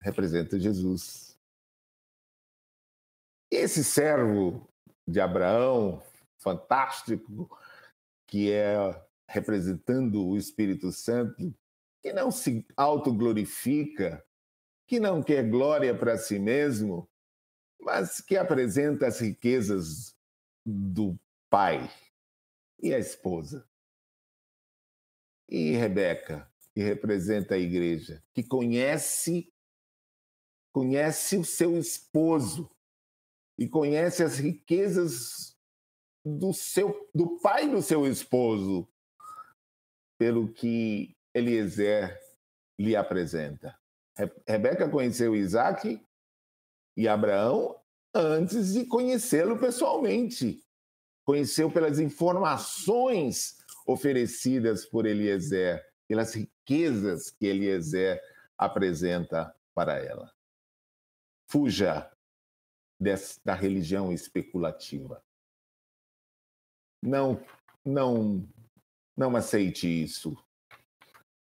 representa 0.01 0.59
Jesus. 0.59 1.37
Esse 3.51 3.83
servo 3.83 4.67
de 5.07 5.19
Abraão, 5.19 6.01
fantástico, 6.39 7.49
que 8.27 8.51
é 8.51 8.75
representando 9.29 10.25
o 10.25 10.37
Espírito 10.37 10.91
Santo, 10.91 11.53
que 12.07 12.13
não 12.13 12.31
se 12.31 12.65
autoglorifica, 12.77 14.25
que 14.87 14.97
não 14.97 15.21
quer 15.21 15.43
glória 15.49 15.93
para 15.93 16.17
si 16.17 16.39
mesmo, 16.39 17.05
mas 17.81 18.21
que 18.21 18.37
apresenta 18.37 19.07
as 19.07 19.19
riquezas 19.19 20.15
do 20.65 21.19
pai 21.49 21.91
e 22.81 22.93
a 22.93 22.97
esposa. 22.97 23.67
E 25.49 25.71
Rebeca, 25.71 26.49
que 26.73 26.81
representa 26.81 27.55
a 27.55 27.59
igreja, 27.59 28.23
que 28.33 28.41
conhece 28.41 29.51
conhece 30.71 31.35
o 31.35 31.43
seu 31.43 31.77
esposo 31.77 32.71
e 33.57 33.67
conhece 33.67 34.23
as 34.23 34.37
riquezas 34.37 35.57
do 36.23 36.53
seu 36.53 37.09
do 37.13 37.37
pai 37.41 37.69
do 37.69 37.81
seu 37.81 38.07
esposo, 38.07 38.87
pelo 40.17 40.53
que 40.53 41.16
Eliezer 41.37 42.19
lhe 42.79 42.95
apresenta. 42.95 43.77
Rebeca 44.47 44.89
conheceu 44.89 45.35
Isaac 45.35 46.01
e 46.95 47.07
Abraão 47.07 47.79
antes 48.13 48.73
de 48.73 48.85
conhecê-lo 48.85 49.59
pessoalmente. 49.59 50.63
Conheceu 51.23 51.71
pelas 51.71 51.99
informações 51.99 53.57
oferecidas 53.85 54.85
por 54.85 55.05
Eliezer, 55.05 55.85
pelas 56.07 56.33
riquezas 56.33 57.29
que 57.29 57.45
Eliezer 57.45 58.21
apresenta 58.57 59.55
para 59.75 59.97
ela. 59.99 60.33
Fuja 61.47 62.11
da 63.45 63.53
religião 63.53 64.11
especulativa. 64.11 65.23
Não, 67.03 67.39
não, 67.85 68.47
não 69.15 69.35
aceite 69.35 69.87
isso. 69.87 70.35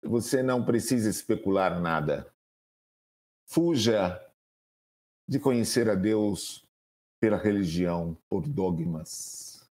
Você 0.04 0.42
não 0.42 0.64
precisa 0.64 1.10
especular 1.10 1.80
nada. 1.80 2.34
Fuja 3.46 4.20
de 5.28 5.40
conhecer 5.40 5.90
a 5.90 5.96
Deus 5.96 6.66
pela 7.20 7.38
religião, 7.38 8.18
por 8.30 8.48
dogmas. 8.48 9.70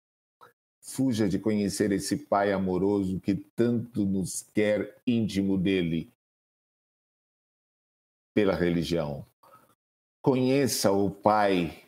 Fuja 0.80 1.28
de 1.28 1.40
conhecer 1.40 1.92
esse 1.92 2.18
Pai 2.18 2.52
amoroso 2.52 3.20
que 3.20 3.36
tanto 3.36 4.06
nos 4.06 4.44
quer 4.54 5.02
íntimo 5.06 5.58
dele 5.58 6.14
pela 8.34 8.56
religião. 8.56 9.26
Conheça 10.22 10.92
o 10.92 11.10
Pai 11.10 11.84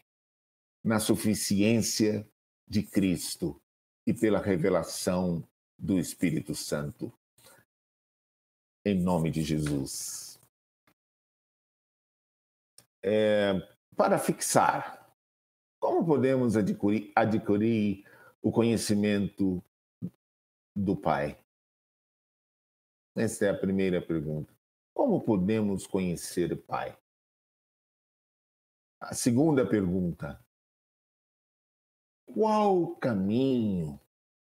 na 0.83 0.99
suficiência 0.99 2.27
de 2.67 2.83
Cristo 2.83 3.61
e 4.05 4.13
pela 4.13 4.41
revelação 4.41 5.47
do 5.77 5.99
Espírito 5.99 6.55
Santo. 6.55 7.13
Em 8.85 8.99
nome 8.99 9.31
de 9.31 9.41
Jesus 9.43 10.23
é, 13.03 13.53
para 13.97 14.17
fixar, 14.17 15.13
como 15.79 16.05
podemos 16.05 16.55
adquirir, 16.55 17.11
adquirir 17.13 18.05
o 18.41 18.51
conhecimento 18.51 19.61
do 20.73 20.95
Pai? 20.95 21.37
Essa 23.15 23.45
é 23.45 23.49
a 23.49 23.57
primeira 23.57 24.01
pergunta. 24.01 24.51
Como 24.93 25.21
podemos 25.21 25.85
conhecer 25.85 26.53
o 26.53 26.57
Pai? 26.57 26.97
A 29.01 29.13
segunda 29.13 29.67
pergunta: 29.67 30.43
qual 32.25 32.81
o 32.81 32.95
caminho 32.95 33.99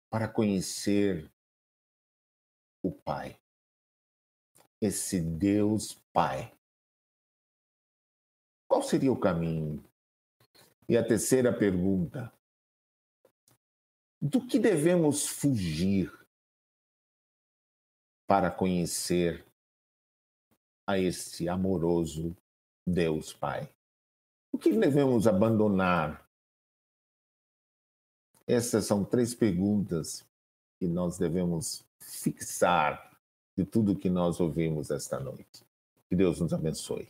para 0.10 0.28
conhecer 0.28 1.30
o 2.84 2.92
Pai? 2.92 3.41
Esse 4.82 5.22
Deus 5.22 5.94
Pai. 6.12 6.52
Qual 8.68 8.82
seria 8.82 9.12
o 9.12 9.20
caminho? 9.20 9.84
E 10.90 10.98
a 10.98 11.06
terceira 11.08 11.56
pergunta: 11.56 12.34
Do 14.20 14.48
que 14.48 14.58
devemos 14.58 15.28
fugir 15.28 16.12
para 18.28 18.50
conhecer 18.50 19.46
a 20.88 20.98
este 20.98 21.48
amoroso 21.48 22.36
Deus 22.88 23.32
Pai? 23.32 23.72
O 24.52 24.58
que 24.58 24.72
devemos 24.72 25.28
abandonar? 25.28 26.28
Essas 28.48 28.86
são 28.86 29.06
três 29.06 29.36
perguntas 29.36 30.26
que 30.80 30.88
nós 30.88 31.20
devemos 31.20 31.86
fixar 32.00 33.11
de 33.58 33.66
tudo 33.66 33.96
que 33.96 34.10
nós 34.10 34.40
ouvimos 34.40 34.92
esta 34.92 35.20
noite. 35.20 35.66
Que 36.10 36.16
Deus 36.16 36.40
nos 36.40 36.54
abençoe. 36.54 37.08